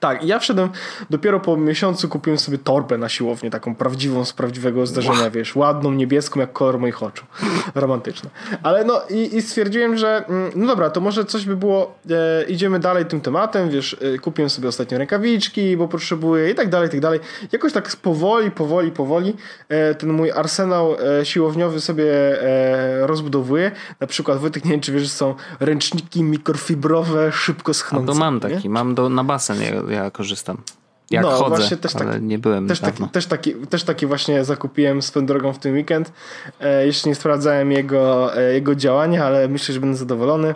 [0.00, 0.68] Tak, ja wszedłem
[1.10, 5.92] dopiero po miesiącu kupiłem sobie torbę na siłownię, taką prawdziwą z prawdziwego zdarzenia, wiesz, ładną,
[5.92, 7.24] niebieską, jak kolor moich oczu.
[7.74, 8.30] Romantyczne.
[8.62, 12.44] Ale no i, i stwierdziłem, że mm, no dobra, to może coś by było, e,
[12.44, 16.88] idziemy dalej tym tematem, wiesz, e, kupiłem sobie ostatnio rękawiczki, bo potrzebuję i tak dalej,
[16.88, 17.20] i tak dalej.
[17.52, 19.34] Jakoś tak powoli, powoli, powoli
[19.68, 22.04] e, ten mój arsenał e, siłowniowy sobie
[22.42, 23.70] e, rozbudowuję.
[24.00, 28.12] Na przykład, Wojtek, nie wiem, czy wiesz, są ręczniki mikrofibrowe, szybko No schnące.
[28.12, 28.40] to mam nie?
[28.40, 30.62] taki, mam do, na basen, ja, ja korzystam.
[31.10, 34.06] Jak No, chodzę, właśnie też ale tak- nie byłem Też taki, też, taki, też taki
[34.06, 36.12] właśnie zakupiłem swoją drogą w ten weekend.
[36.60, 40.54] E, jeszcze nie sprawdzałem jego, e, jego działania, ale myślę, że będę zadowolony.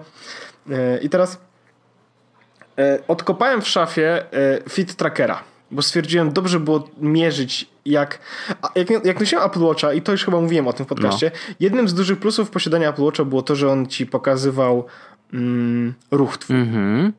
[0.71, 1.39] E, I teraz
[2.79, 8.19] e, odkopałem w szafie e, fit trackera, bo stwierdziłem, dobrze było mierzyć jak,
[8.75, 11.89] jak, jak nosiłem Apple Watcha i to już chyba mówiłem o tym w podcaście, jednym
[11.89, 14.87] z dużych plusów posiadania Apple Watcha było to, że on ci pokazywał
[15.33, 16.57] mm, ruch twój.
[16.57, 17.13] Mhm.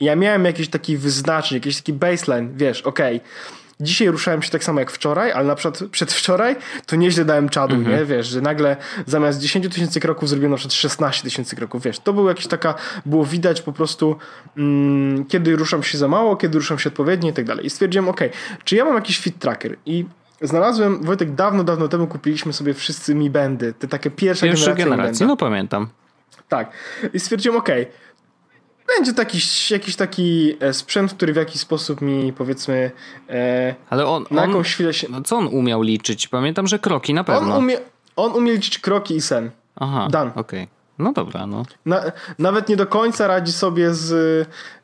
[0.00, 3.20] Ja miałem jakiś taki wyznacznik, jakiś taki baseline, wiesz, okej.
[3.80, 7.76] Dzisiaj ruszałem się tak samo jak wczoraj, ale na przykład przedwczoraj to nieźle dałem czadu,
[7.76, 8.04] nie?
[8.04, 8.76] Wiesz, że nagle
[9.06, 11.98] zamiast 10 tysięcy kroków zrobiłem na przykład 16 tysięcy kroków, wiesz.
[11.98, 12.74] To był jakiś taka,
[13.06, 14.16] było widać po prostu
[14.56, 17.66] mm, kiedy ruszam się za mało, kiedy ruszam się odpowiednio i tak dalej.
[17.66, 18.30] I stwierdziłem, okej,
[18.64, 19.76] czy ja mam jakiś fit tracker?
[19.86, 20.04] I
[20.42, 24.86] znalazłem, Wojtek, dawno, dawno temu kupiliśmy sobie wszyscy Mi Bandy, te takie pierwsze Mi generacji,
[24.96, 25.26] Banda.
[25.26, 25.88] no pamiętam.
[26.48, 26.70] Tak.
[27.12, 27.86] I stwierdziłem, okej,
[28.96, 29.38] będzie taki,
[29.70, 32.90] jakiś taki e, sprzęt, który w jakiś sposób mi powiedzmy
[33.30, 35.06] e, Ale on, na on jakąś chwilę się...
[35.10, 36.28] no co on umiał liczyć?
[36.28, 37.58] Pamiętam, że kroki na On pewno.
[37.58, 37.78] umie,
[38.16, 39.50] on umie liczyć kroki i sen.
[39.76, 40.30] Aha, Dan.
[40.34, 40.68] okej.
[40.98, 41.62] No dobra, no.
[41.86, 42.02] Na,
[42.38, 44.12] nawet nie do końca radzi sobie z,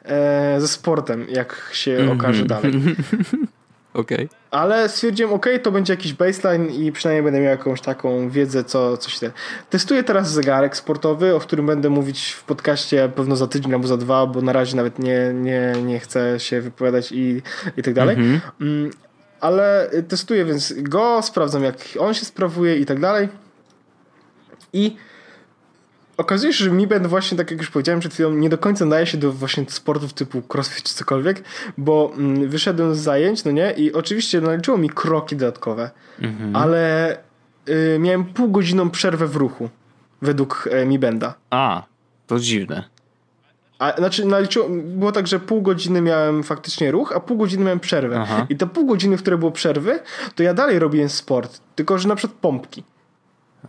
[0.05, 2.18] e, ze sportem, jak się Mhm.
[2.20, 2.72] okaże dalej.
[3.95, 4.28] Okej.
[4.51, 8.97] Ale stwierdziłem, ok, to będzie jakiś baseline i przynajmniej będę miał jakąś taką wiedzę, co
[8.97, 9.30] coś te.
[9.70, 13.97] Testuję teraz zegarek sportowy, o którym będę mówić w podcaście pewno za tydzień albo za
[13.97, 17.43] dwa, bo na razie nawet nie, nie, nie chcę się wypowiadać i,
[17.76, 18.16] i tak dalej.
[18.61, 18.90] Mm,
[19.40, 23.28] Ale testuję więc go, sprawdzam jak on się sprawuje i tak dalej.
[24.72, 24.97] I
[26.16, 28.84] okazuje się, że Mi Band właśnie, tak jak już powiedziałem przed chwilą, nie do końca
[28.84, 31.44] nadaje się do właśnie sportów typu crossfit czy cokolwiek,
[31.78, 35.90] bo mm, wyszedłem z zajęć, no nie, i oczywiście naliczyło mi kroki dodatkowe,
[36.52, 37.16] ale
[37.68, 39.68] y, miałem półgodzinną przerwę w ruchu
[40.22, 41.34] według e, Mi Banda.
[41.50, 41.82] A,
[42.26, 42.84] to dziwne.
[43.78, 47.80] A, znaczy naliczyło, było tak, że pół godziny miałem faktycznie ruch, a pół godziny miałem
[47.80, 48.20] przerwę.
[48.20, 48.46] Aha.
[48.48, 50.00] I te pół godziny, które było przerwy,
[50.34, 52.84] to ja dalej robiłem sport, tylko że na przykład pompki.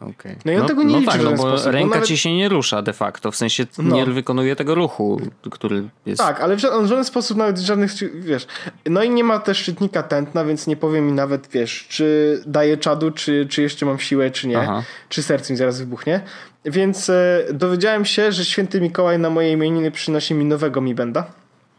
[0.02, 0.36] Okej.
[0.46, 1.90] No i on tego nie no liczy tak, w no żaden bo sposób, bo ręka
[1.96, 3.96] nawet- ci się nie rusza de facto, w sensie No.
[3.96, 5.22] nie wykonuje tego ruchu,
[5.52, 6.22] który jest...
[6.22, 7.92] Tak, ale w ża- on w żaden sposób nawet żadnych,
[8.22, 8.48] wiesz.
[8.86, 12.78] No i nie ma też szczytnika tętna, więc nie powiem mi nawet, wiesz, czy daję
[12.78, 14.60] czadu, czy, czy jeszcze mam siłę, czy nie.
[14.60, 14.84] Aha.
[15.10, 16.22] Czy serce mi zaraz wybuchnie.
[16.66, 21.26] Więc e, dowiedziałem się, że święty Mikołaj na moje imieniny przynosi mi nowego Mi Benda.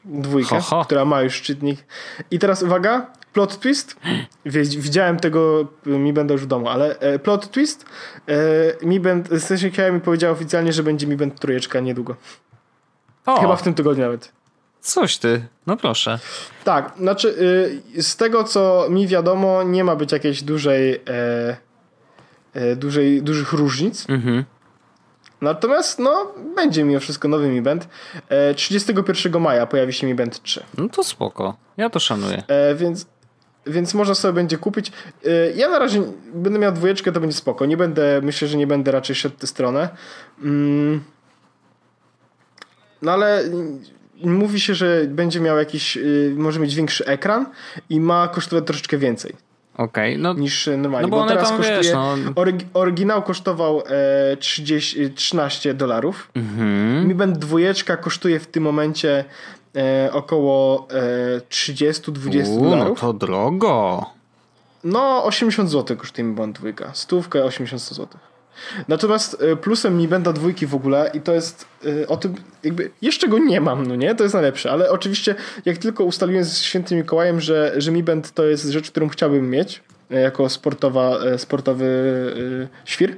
[0.05, 0.85] Dwójkę, Ho, ho.
[0.85, 1.85] która ma już szczytnik.
[2.31, 3.97] I teraz uwaga, plot twist.
[4.79, 7.87] Widziałem tego Mi Benda już w domu, ale e, plot twist.
[8.29, 12.17] E, Mi Band, w sensie mi powiedział oficjalnie, że będzie Mi Band trójeczka niedługo.
[13.27, 14.33] O, Chyba w tym tygodniu nawet.
[14.81, 16.19] coś ty, no proszę.
[16.65, 17.29] Tak, znaczy
[17.97, 21.57] y, z tego co mi wiadomo, nie ma być jakiejś dużej, e,
[22.55, 24.11] e, dużej dużych różnic.
[24.11, 24.45] Mhm.
[25.41, 27.89] Natomiast no, będzie mimo wszystko nowy Mi Band.
[28.29, 30.63] E, 31 maja pojawi się Mi Band 3.
[30.79, 32.43] No to spoko, ja to szanuję.
[32.49, 33.07] E, więc,
[33.67, 34.93] więc można sobie będzie kupić.
[35.25, 36.03] E, ja na razie
[36.35, 37.67] będę miał dwójeczkę, to będzie spoko.
[37.67, 39.89] Nie będę, myślę, że nie będę raczej szedł w tę stronę.
[40.43, 41.01] Mm.
[43.03, 43.45] No ale
[44.25, 47.47] mówi się, że będzie miał jakiś, y, może mieć większy ekran
[47.91, 49.35] i ma kosztować troszeczkę więcej
[49.77, 51.09] Okej, no niż normalnie.
[51.09, 53.83] No bo one teraz tam, kosztuje, wiesz, no- oryg- oryginał kosztował
[54.33, 56.31] e, 30, 13 dolarów.
[56.35, 57.09] mhm.
[57.09, 59.25] Mi Band dwójeczka kosztuje w tym momencie
[59.77, 63.01] e, około e, 30-20 U, no dolarów.
[63.01, 64.07] to drogo.
[64.85, 66.91] No, 80 zł kosztuje Mi Band dwójka.
[66.95, 68.07] Stówkę 80 zł.
[68.89, 71.67] Natomiast e, plusem Mi Banda dwójki w ogóle i to jest
[72.03, 74.15] e, o tym jakby jeszcze go nie mam, no nie?
[74.15, 78.33] To jest najlepsze, ale oczywiście jak tylko ustaliłem z Świętym Mikołajem, że, że Mi Band
[78.33, 81.87] to jest rzecz, którą chciałbym mieć e, jako sportowa, sportowy
[82.85, 83.17] świr.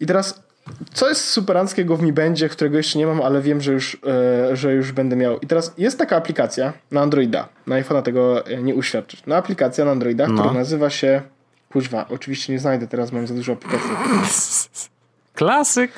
[0.00, 0.45] I teraz
[0.92, 3.96] co jest superanckiego w Mi Bandzie, którego jeszcze nie mam, ale wiem, że już,
[4.50, 5.38] e, że już będę miał.
[5.38, 7.48] I teraz jest taka aplikacja na Androida.
[7.66, 9.26] Na iPhone'a tego e, nie uświadczysz.
[9.26, 10.34] Na aplikacja na Androida, No.
[10.34, 11.22] która nazywa się
[11.72, 13.90] Kuźwa, oczywiście nie znajdę teraz, mam za dużo aplikacji.
[15.34, 15.90] Klasyk.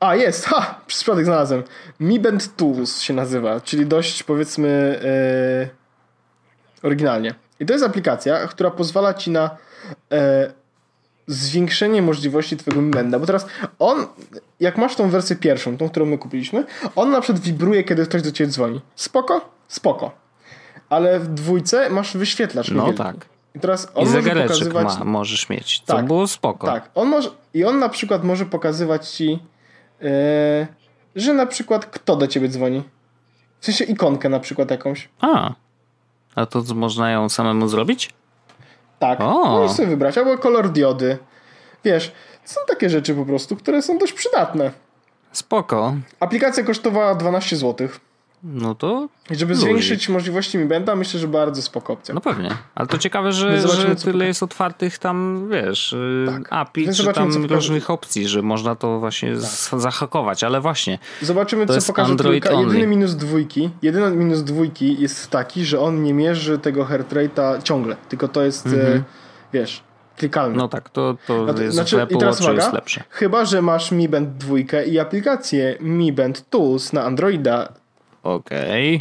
[0.00, 0.44] A, jest!
[0.46, 0.80] Ha!
[0.86, 1.62] Przez przypadek znalazłem.
[2.00, 5.00] Mi Band Tools się nazywa, czyli dość powiedzmy
[6.82, 7.34] e, oryginalnie.
[7.60, 9.56] I to jest aplikacja, która pozwala ci na
[10.12, 10.52] e,
[11.34, 13.46] zwiększenie możliwości twojego Mi Banda, bo teraz
[13.78, 14.06] on,
[14.60, 16.64] jak masz tą wersję pierwszą, tą, którą my kupiliśmy,
[16.96, 18.80] on na przykład wibruje, kiedy ktoś do ciebie dzwoni.
[18.94, 19.50] Spoko?
[19.68, 20.10] Spoko.
[20.88, 22.98] Ale w dwójce masz wyświetlacz No niewielki.
[23.02, 23.16] tak.
[23.54, 24.98] I teraz on I może pokazywać...
[24.98, 26.66] ma, możesz mieć, co Tak, było spoko.
[26.66, 29.38] Tak, on może, i on na przykład może pokazywać ci,
[30.02, 30.66] e,
[31.16, 32.82] że na przykład kto do ciebie dzwoni.
[33.60, 35.08] W sensie ikonkę na przykład jakąś.
[35.20, 35.52] A,
[36.34, 38.10] a to można ją samemu zrobić?
[39.00, 39.44] Tak, O.
[39.44, 41.18] możesz sobie wybrać, albo kolor diody.
[41.84, 42.12] Wiesz,
[42.44, 44.70] są takie rzeczy po prostu, które są dość przydatne.
[45.32, 45.94] Spoko.
[46.20, 47.88] Aplikacja kosztowała 12 zł.
[48.44, 52.14] No to I żeby zwiększyć możliwości Mi Banda, myślę, że bardzo spoko opcja.
[52.14, 52.50] No pewnie.
[52.74, 56.46] Ale to ciekawe, że, że tyle jest otwartych tam, wiesz, y, Tak.
[56.52, 60.44] API, Więc czy tam pokaże- różnych opcji, że można to właśnie z- zahakować.
[60.44, 62.60] Ale właśnie, Zobaczymy, co pokaże Android trójka.
[62.60, 62.86] Jedyny only.
[62.86, 67.96] minus dwójki, jedyny minus dwójki jest taki, że on nie mierzy tego heart rate'a ciągle,
[68.08, 69.02] tylko to jest, e,
[69.52, 69.82] wiesz,
[70.16, 70.48] klikalne.
[70.54, 70.60] Mhm.
[70.64, 73.02] no tak, to, to No jest znaczy, w i Apple teraz Watchu jest uwaga, lepsze.
[73.10, 77.79] Chyba, że masz Mi Band 2 i aplikację Mi Band Tools na Androida
[78.22, 79.00] Okej.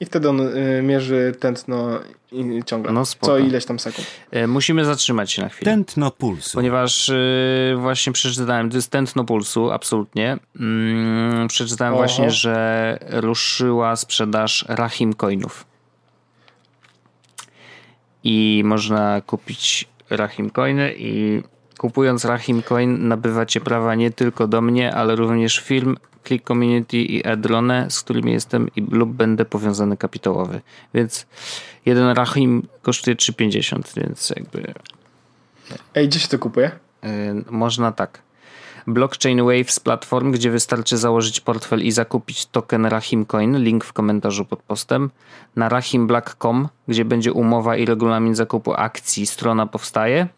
[0.00, 2.00] i wtedy on y, mierzy tętno
[2.32, 2.92] i, ciągle.
[2.92, 3.26] No spoko.
[3.26, 4.06] co ileś tam sekund.
[4.30, 5.72] E, Musimy zatrzymać się na chwilę.
[5.72, 6.54] Tętno pulsu.
[6.54, 10.38] Ponieważ y, właśnie przeczytałem, to jest tętno pulsu, absolutnie.
[10.60, 12.02] Mm, przeczytałem Oho.
[12.02, 15.66] właśnie, że ruszyła sprzedaż Rahim Coinów.
[18.24, 21.42] I można kupić Rahim Coiny i
[21.78, 27.26] kupując Rahim Coin nabywacie prawa nie tylko do mnie, ale również firm Click Community i
[27.28, 30.60] Edrone, z którymi jestem i, lub będę powiązany kapitałowy.
[30.94, 31.26] Więc
[31.86, 34.74] jeden Rahim kosztuje 3,50, więc jakby
[35.94, 36.70] Ej, gdzie się to kupuje?
[37.04, 37.08] Y,
[37.50, 38.22] Można tak.
[38.86, 44.44] Blockchain Waves platform, gdzie wystarczy założyć portfel i zakupić token Rahim Coin, link w komentarzu
[44.44, 45.10] pod postem.
[45.56, 50.28] Na rahimblack.com, gdzie będzie umowa i regulamin zakupu akcji, strona powstaje.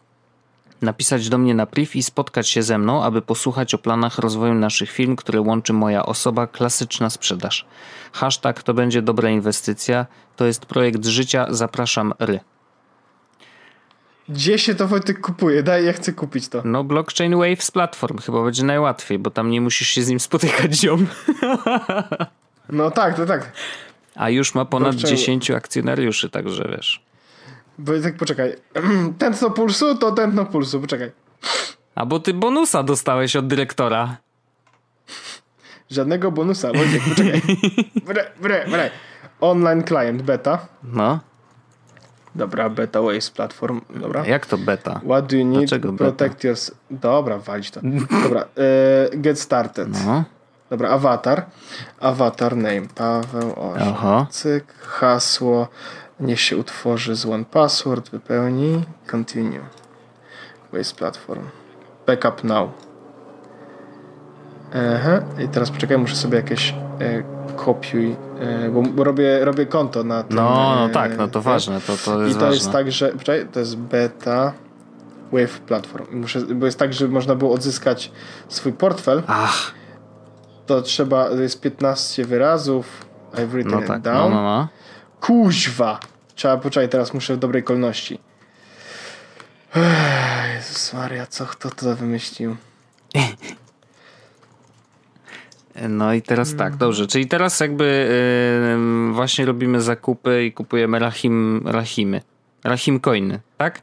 [0.84, 4.54] Napisać do mnie na priv i spotkać się ze mną, aby posłuchać o planach rozwoju
[4.54, 7.66] naszych firm, które łączy moja osoba, klasyczna sprzedaż.
[8.12, 10.06] Hashtag to będzie dobra inwestycja,
[10.36, 12.40] to jest projekt życia, zapraszam ry.
[14.28, 15.62] Gdzie się to Wojtek kupuje?
[15.62, 16.62] Daj, ja chcę kupić to.
[16.64, 20.74] No, blockchain Waves platform chyba będzie najłatwiej, bo tam nie musisz się z nim spotykać
[20.80, 21.06] ziom.
[22.68, 23.52] No tak, to tak.
[24.14, 27.02] A już ma ponad Blockchain- 10 akcjonariuszy, także wiesz.
[27.78, 28.56] Wojtek, poczekaj.
[29.18, 31.12] Tętno pulsu to tętno pulsu, poczekaj.
[31.94, 34.16] A bo ty bonusa dostałeś od dyrektora.
[35.90, 36.68] Żadnego bonusa.
[36.72, 37.42] Wojtek, poczekaj.
[38.06, 38.90] Bre, bre, bre.
[39.40, 40.58] Online client beta.
[40.82, 41.20] No,
[42.34, 43.80] Dobra, beta Waves platform.
[43.90, 44.20] Dobra.
[44.22, 45.00] a jak to beta?
[45.04, 46.04] What do you need Dlaczego to beta?
[46.04, 46.56] protect your...
[46.90, 47.80] Dobra, walić to.
[48.24, 49.88] Dobra, e, get started.
[50.06, 50.24] No,
[50.70, 51.46] Dobra, awatar.
[52.00, 52.82] Awatar name.
[52.94, 53.54] Paweł.
[53.90, 54.26] Oho.
[54.30, 54.74] Cyk.
[54.80, 55.68] Hasło.
[56.20, 58.10] Niech się utworzy z one password.
[58.10, 58.84] Wypełni.
[59.06, 59.60] Continue.
[60.72, 61.42] Waste platform.
[62.06, 62.70] Backup now.
[64.96, 65.20] Aha.
[65.44, 67.22] I teraz poczekaj, muszę sobie jakieś e,
[67.56, 70.36] kopiuj, e, bo, bo robię, robię konto na tym.
[70.36, 72.54] no, no e, tak, no to ważne, to, to I jest to ważne.
[72.54, 74.52] jest tak, że poczekaj, to jest beta
[75.32, 76.06] Wave Platform.
[76.12, 78.12] I Muszę, bo jest tak, żeby można było odzyskać
[78.48, 79.72] swój portfel, Ach,
[80.66, 83.06] to trzeba, to jest 15 wyrazów.
[83.32, 84.30] I've written no it tak, down.
[84.30, 84.68] no, no, no.
[85.24, 86.00] Kuźwa!
[86.34, 88.18] Trzeba, poczekaj, teraz muszę w dobrej kolejności.
[90.54, 92.56] Jezus Maria, co kto to wymyślił?
[95.88, 98.08] No i teraz tak, dobrze, czyli teraz jakby
[99.08, 102.22] yy, właśnie robimy zakupy i kupujemy rahim, rahimy.
[102.64, 103.82] Rahim coiny, tak?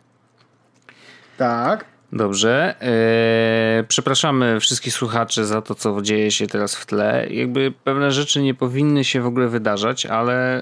[1.38, 1.86] Tak.
[2.14, 2.76] Dobrze.
[2.82, 7.28] Eee, przepraszamy wszystkich słuchaczy za to, co dzieje się teraz w tle.
[7.30, 10.62] Jakby pewne rzeczy nie powinny się w ogóle wydarzać, ale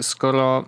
[0.00, 0.64] skoro.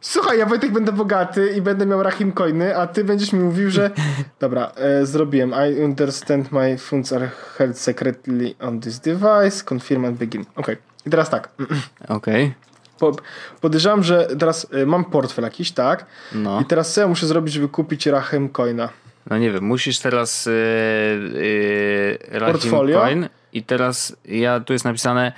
[0.00, 3.70] Słuchaj, ja Wojtek będę bogaty i będę miał Rahim coiny, a ty będziesz mi mówił,
[3.70, 3.90] że...
[4.40, 5.54] Dobra, e, zrobiłem.
[5.70, 9.64] I understand my funds are held secretly on this device.
[9.68, 10.44] Confirm and begin.
[10.56, 10.76] Okej.
[11.06, 11.48] I teraz tak.
[12.08, 12.54] Okej.
[12.98, 13.12] Po,
[13.60, 16.06] podejrzewam, że teraz e, mam portfel jakiś, tak?
[16.32, 16.60] No.
[16.60, 18.88] I teraz co ja muszę zrobić, żeby kupić Rahim coina?
[19.30, 20.46] No nie wiem, musisz teraz.
[20.46, 23.00] Yy, yy, Portfolio?
[23.00, 25.32] Coin I teraz ja tu jest napisane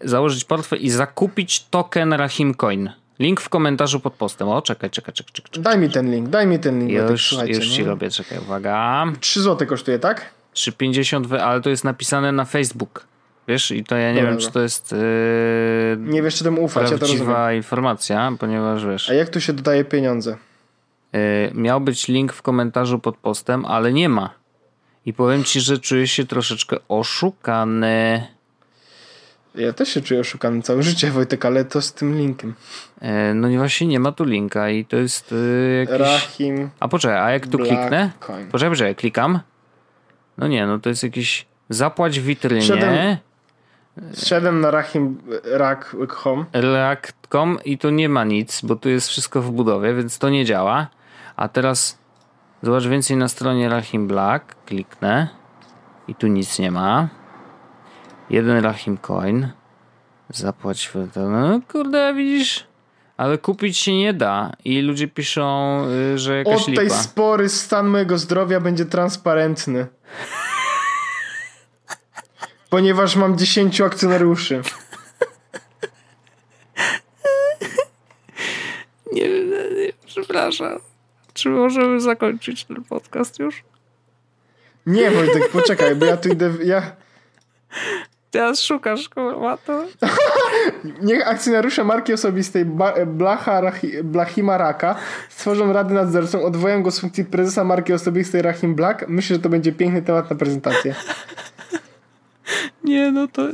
[0.00, 2.90] założyć portfel i zakupić token Rahim Coin.
[3.18, 4.48] Link w komentarzu pod postem.
[4.48, 5.32] O, czekaj, czekaj, czekaj.
[5.32, 5.62] czekaj.
[5.62, 7.10] Daj mi ten link, daj mi ten link.
[7.10, 7.88] Już, słuchajcie, już ci no.
[7.88, 9.06] robię, czekaj, uwaga.
[9.20, 10.30] 3 zł kosztuje, tak?
[10.54, 13.06] 3,50, wy- ale to jest napisane na Facebook.
[13.48, 14.98] Wiesz, i to ja nie Dobra, wiem, czy to jest yy,
[15.98, 17.24] Nie wiesz, czy temu ufać, ja to rozumiem.
[17.24, 20.36] prawdziwa informacja, ponieważ wiesz, A jak tu się dodaje pieniądze?
[21.12, 21.20] Yy,
[21.54, 24.30] miał być link w komentarzu pod postem, ale nie ma.
[25.06, 28.26] I powiem ci, że czuję się troszeczkę oszukany.
[29.54, 32.54] Ja też się czuję oszukany całe życie, Wojtek, ale to z tym linkiem.
[33.00, 36.06] E, no nie właśnie nie ma tu linka i to jest y, jakiś...
[36.06, 36.70] Rahim.
[36.80, 38.10] A poczekaj, a jak tu Black kliknę?
[38.20, 38.48] Coin.
[38.48, 39.40] Poczekaj, poczekaj, klikam.
[40.38, 42.62] No nie, no to jest jakiś zapłać w witrynie.
[42.62, 43.16] Wszedłem-
[44.12, 46.44] Zszedłem na Rahim Rak Home.
[46.52, 50.44] React.com i tu nie ma nic, bo tu jest wszystko w budowie, więc to nie
[50.44, 50.86] działa.
[51.40, 51.98] A teraz
[52.62, 54.64] zobacz więcej na stronie Rahim Black.
[54.66, 55.28] Kliknę
[56.08, 57.08] i tu nic nie ma.
[58.30, 59.48] Jeden Rahim Coin.
[60.28, 60.94] Zapłać w...
[61.16, 62.66] No kurde, widzisz?
[63.16, 65.80] Ale kupić się nie da i ludzie piszą,
[66.14, 66.94] y, że jakaś Od tej lipa.
[66.94, 69.86] spory stan mojego zdrowia będzie transparentny.
[72.70, 74.62] Ponieważ mam 10 akcjonariuszy.
[79.12, 80.89] Nie, nie, nie, przepraszam.
[81.40, 83.62] Czy możemy zakończyć ten podcast już?
[84.86, 86.52] Nie, Wojtek, poczekaj, bo ja tu idę.
[86.64, 86.82] Ja,
[88.30, 89.84] Teraz szukasz, kurwa, to...
[91.02, 92.64] niech akcjonariusze marki osobistej
[93.06, 94.96] Blacha, Rahi, Blachima Raka
[95.28, 99.04] stworzą radę nadzorczą, odwołają go z funkcji prezesa marki osobistej Rahim Black.
[99.08, 100.94] Myślę, że to będzie piękny temat na prezentację.
[102.90, 103.48] Nie, no to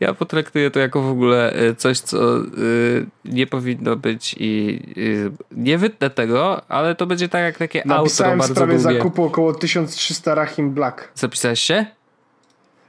[0.00, 5.30] ja potraktuję to jako w ogóle y, coś, co y, nie powinno być i y,
[5.52, 8.96] nie wytnę tego, ale to będzie tak jak takie outro Napisałem w bardzo sprawie długie.
[8.96, 11.08] zakupu około 1300 Rahim Black.
[11.14, 11.86] Zapisałeś się?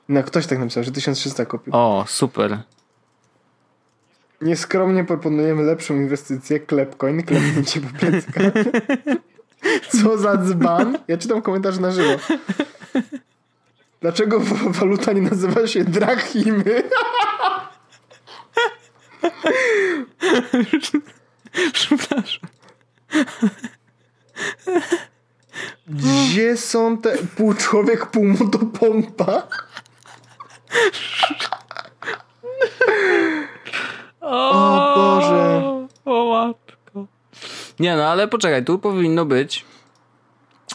[0.09, 1.75] No, ktoś tak napisał, że 1300 kupił.
[1.75, 2.57] O, super.
[4.41, 8.53] Nieskromnie proponujemy lepszą inwestycję, Klepcoin, klepnięcie po pleckach.
[10.01, 10.97] Co za dzban?
[11.07, 12.13] Ja czytam komentarz na żywo.
[14.03, 16.63] Dlaczego wa- waluta nie nazywa się drachimy?
[21.73, 22.49] Przepraszam.
[25.87, 29.47] Gdzie są te pół człowiek, pół motopompa?
[34.21, 35.61] O Boże.
[36.05, 37.05] O matko.
[37.79, 39.65] Nie no, ale poczekaj, tu powinno być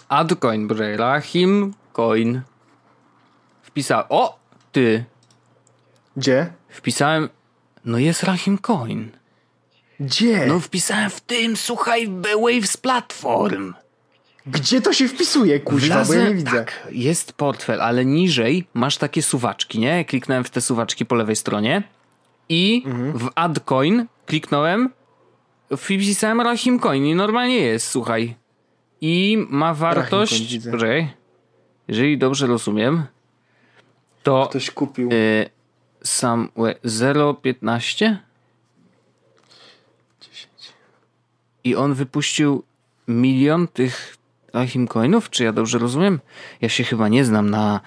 [0.09, 2.43] Adcoin, poczekaj, Rahim Coin.
[3.79, 4.39] Wpisałem, o,
[4.72, 5.05] ty,
[6.16, 6.53] Gdzie?
[6.68, 7.29] wpisałem,
[7.85, 9.11] no jest Rahim Coin.
[10.01, 10.47] Gdzie?
[10.47, 12.09] No wpisałem w tym, słuchaj,
[12.43, 13.74] Waves Platform.
[14.47, 16.51] Gdzie to się wpisuje, kuźwa, bo ja nie widzę.
[16.51, 20.05] Tak, jest portfel, ale niżej masz takie suwaczki, nie?
[20.05, 21.83] Kliknąłem w te suwaczki po lewej stronie
[22.49, 23.18] i Mhm.
[23.18, 24.91] w AdCoin kliknąłem,
[25.76, 28.35] wpisałem Rahim Coin i normalnie jest, słuchaj.
[29.01, 31.11] I ma wartość, Coin, poczekaj,
[31.89, 33.03] jeżeli dobrze rozumiem,
[34.23, 35.09] to Ktoś kupił.
[35.12, 35.51] y,
[36.05, 38.16] sam 0,15
[41.64, 42.62] i on wypuścił
[43.09, 44.16] milion tych
[44.55, 46.21] Rahim Coinów, czy ja dobrze rozumiem?
[46.61, 47.81] Ja się chyba nie znam na,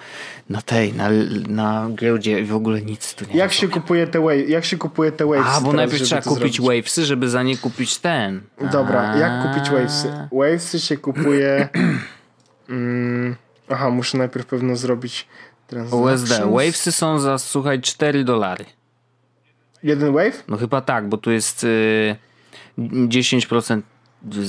[0.50, 1.10] na tej, na,
[1.48, 4.78] na giełdzie i w ogóle nic tu nie Jak się kupuje te wave, Jak się
[4.78, 5.46] kupuje te waves?
[5.48, 6.62] A, bo teraz, najpierw trzeba kupić zrobić?
[6.62, 8.42] wavesy, żeby za nie kupić ten.
[8.72, 9.18] Dobra, A.
[9.18, 10.28] jak kupić wavesy?
[10.32, 11.70] Wavesy się kupuje.
[12.70, 13.36] mm,
[13.70, 15.28] aha, muszę najpierw pewno zrobić
[15.92, 16.40] USD.
[16.46, 18.66] Wavesy są za, słuchaj, 4 dolary.
[19.84, 20.44] Jeden wave?
[20.48, 22.16] No chyba tak, bo tu jest y,
[22.80, 23.82] 10%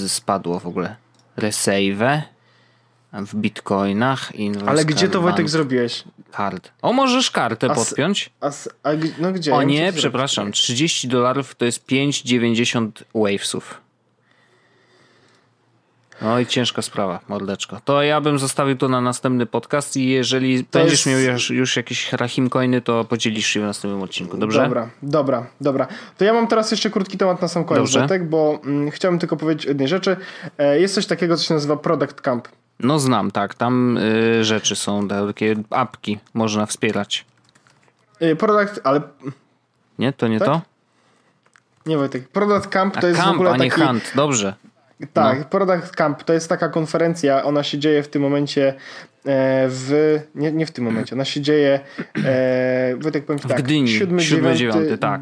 [0.08, 0.96] spadło w ogóle.
[1.36, 2.22] Resave
[3.12, 4.34] w bitcoinach.
[4.34, 6.04] Inverse Ale gdzie to Wojtek zrobiłeś?
[6.36, 6.70] Card.
[6.82, 8.30] O, możesz kartę A s- podpiąć?
[8.40, 9.54] A, s- a no gdzie?
[9.54, 10.44] O Ja nie, przepraszam.
[10.44, 10.62] zrobić.
[10.62, 13.80] 30 dolarów to jest 5,90 wavesów.
[16.20, 17.80] No i ciężka sprawa, mordeczko.
[17.84, 21.50] To ja bym zostawił to na następny podcast i jeżeli To będziesz jest- miał już,
[21.50, 24.62] już jakieś rahim coiny, to podzielisz się w następnym odcinku, dobrze?
[24.62, 25.86] Dobra, dobra, dobra.
[26.18, 27.98] To ja mam teraz jeszcze krótki temat na sam koniec, Dobrze.
[27.98, 30.16] Wojtek, bo mm, chciałbym tylko powiedzieć jednej rzeczy.
[30.58, 32.48] E, jest coś takiego, co się nazywa Product Camp.
[32.80, 33.54] No znam, tak.
[33.54, 37.24] Tam y, rzeczy są, takie apki można wspierać.
[38.20, 39.00] E, product, ale
[39.98, 40.12] Nie?
[40.12, 40.48] To nie Tak?
[40.48, 40.60] to?
[41.86, 42.28] nie Wojtek.
[42.28, 43.82] Product Camp A to jest w camp, ogóle a nie taki...
[43.82, 44.12] hunt.
[44.14, 44.54] Dobrze.
[45.12, 45.44] Tak, No.
[45.44, 48.74] Product Camp to jest taka konferencja, ona się dzieje w tym momencie e,
[49.68, 50.18] w...
[50.34, 51.80] Nie, nie w tym momencie, ona się dzieje
[52.24, 53.88] e, Wojtek powiem ci W tak, Gdyni.
[53.88, 55.20] 7, 7, 9, 9, tak.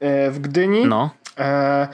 [0.00, 0.86] e, w Gdyni.
[0.86, 1.10] No.
[1.38, 1.88] E,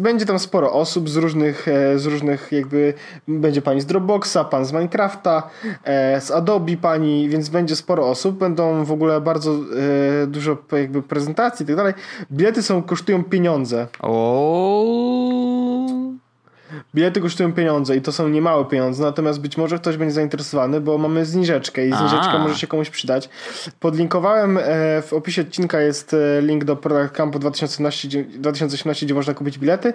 [0.00, 1.66] będzie tam sporo osób z różnych,
[1.96, 2.94] z różnych jakby,
[3.28, 5.50] będzie pani z Dropboxa, pan z Minecrafta,
[6.20, 9.58] z Adobe pani, więc będzie sporo osób, będą w ogóle bardzo
[10.26, 11.94] dużo jakby prezentacji i tak dalej.
[12.32, 13.86] Bilety są, kosztują pieniądze.
[14.00, 15.39] O.
[16.94, 20.98] Bilety kosztują pieniądze i to są niemałe pieniądze, natomiast być może ktoś będzie zainteresowany, bo
[20.98, 22.38] mamy zniżeczkę i zniżeczka A.
[22.38, 23.28] może się komuś przydać.
[23.80, 24.62] Podlinkowałem, e,
[25.02, 29.58] w opisie odcinka jest e, link do Product Campu 2018, gdzie- 2018, gdzie można kupić
[29.58, 29.92] bilety.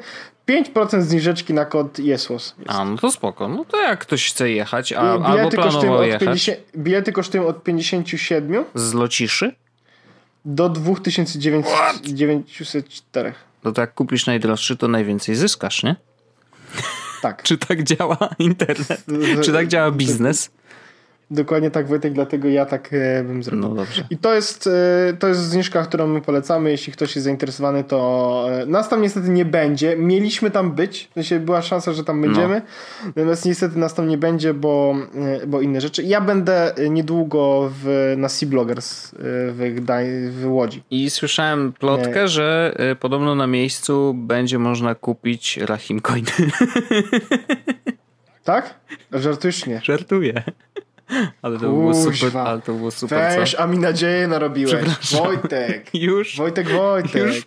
[0.48, 2.26] 5% zniżeczki na kod jest.
[2.68, 3.48] A, no to spoko.
[3.48, 7.48] No to jak ktoś chce jechać, a, albo bilety, kosztują planował jechać 50, bilety kosztują
[7.48, 9.56] od 57 z Lociszy,
[10.46, 13.34] do 2904.
[13.64, 15.96] no to jak kupisz najdroższy, to najwięcej zyskasz, nie?
[17.22, 17.44] Tak.
[17.44, 19.06] Czy tak działa internet?
[19.44, 20.50] Czy tak działa biznes?
[21.32, 23.70] Dokładnie tak, Wojtek, dlatego ja tak e, bym zrobił.
[23.70, 24.08] No dobrze.
[24.10, 26.72] I to jest, e, to jest zniżka, którą my polecamy.
[26.72, 29.98] Jeśli ktoś jest zainteresowany, to e, nas tam niestety nie będzie.
[29.98, 32.62] Mieliśmy tam być, w sensie była szansa, że tam będziemy.
[33.06, 34.96] Natomiast niestety nas tam nie będzie, bo,
[35.48, 36.04] bo inne rzeczy.
[36.04, 40.84] Ja będę niedługo w, na Sea Bloggers w, Gdań, w Łodzi.
[40.92, 42.28] I słyszałem plotkę, Nie.
[42.28, 46.26] że podobno na miejscu będzie można kupić Rahim Coin.
[48.46, 48.80] Tak?
[49.12, 49.66] Żartujesz?
[49.66, 49.82] Nie.
[49.84, 50.44] Żartuję.
[51.42, 52.44] Ale to było super, Kuźwa.
[52.46, 53.60] ale to było super, Weź, co?
[53.60, 54.76] a mi nadzieję narobiłeś.
[55.12, 55.94] Wojtek.
[55.94, 57.16] Już, Wojtek, Wojtek.
[57.24, 57.44] już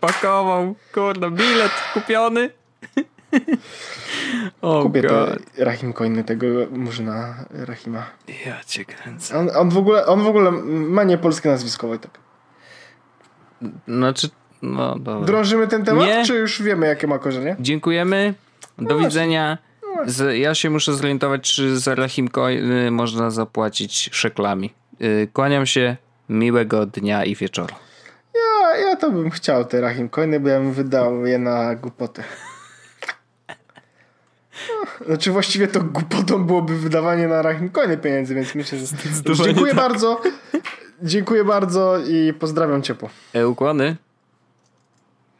[0.00, 2.50] pakował, kurde, bilet kupiony.
[4.62, 5.38] O Kupię te God.
[5.58, 8.06] Rahim Coiny tego Murzyna Rahima.
[8.46, 9.38] Ja cię kręcę.
[9.38, 12.10] On, on, w ogóle, on w ogóle ma niepolskie nazwisko, Wojtek.
[13.88, 14.28] Znaczy,
[14.62, 15.26] no dobra.
[15.26, 16.24] Drążymy ten temat, Nie.
[16.24, 17.56] czy już wiemy, jakie ma korzenie?
[17.60, 18.34] Dziękujemy.
[18.78, 19.58] Do widzenia.
[20.06, 24.74] Z, ja się muszę zorientować, czy za Rahim Coin można zapłacić szeklami.
[25.00, 25.96] Y, Kłaniam się.
[26.28, 27.74] Miłego dnia i wieczoru.
[28.34, 32.22] Ja, ja to bym chciał te Rahim Coiny, bo ja bym wydał je na głupotę.
[34.68, 38.86] No, Znaczy właściwie to głupotą byłoby wydawanie na Rahim Coiny pieniędzy, więc myślę, że...
[38.86, 39.82] Zdecydowanie Dziękuję tak.
[39.82, 40.20] bardzo.
[41.02, 43.10] Dziękuję bardzo i pozdrawiam ciepło.
[43.32, 43.96] E, ukłony.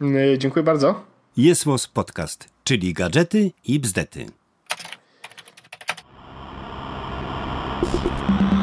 [0.00, 1.04] Yy, Dziękuję bardzo.
[1.36, 4.26] Jest Podcast, czyli gadżety i bzdety.
[7.82, 8.55] Thank you.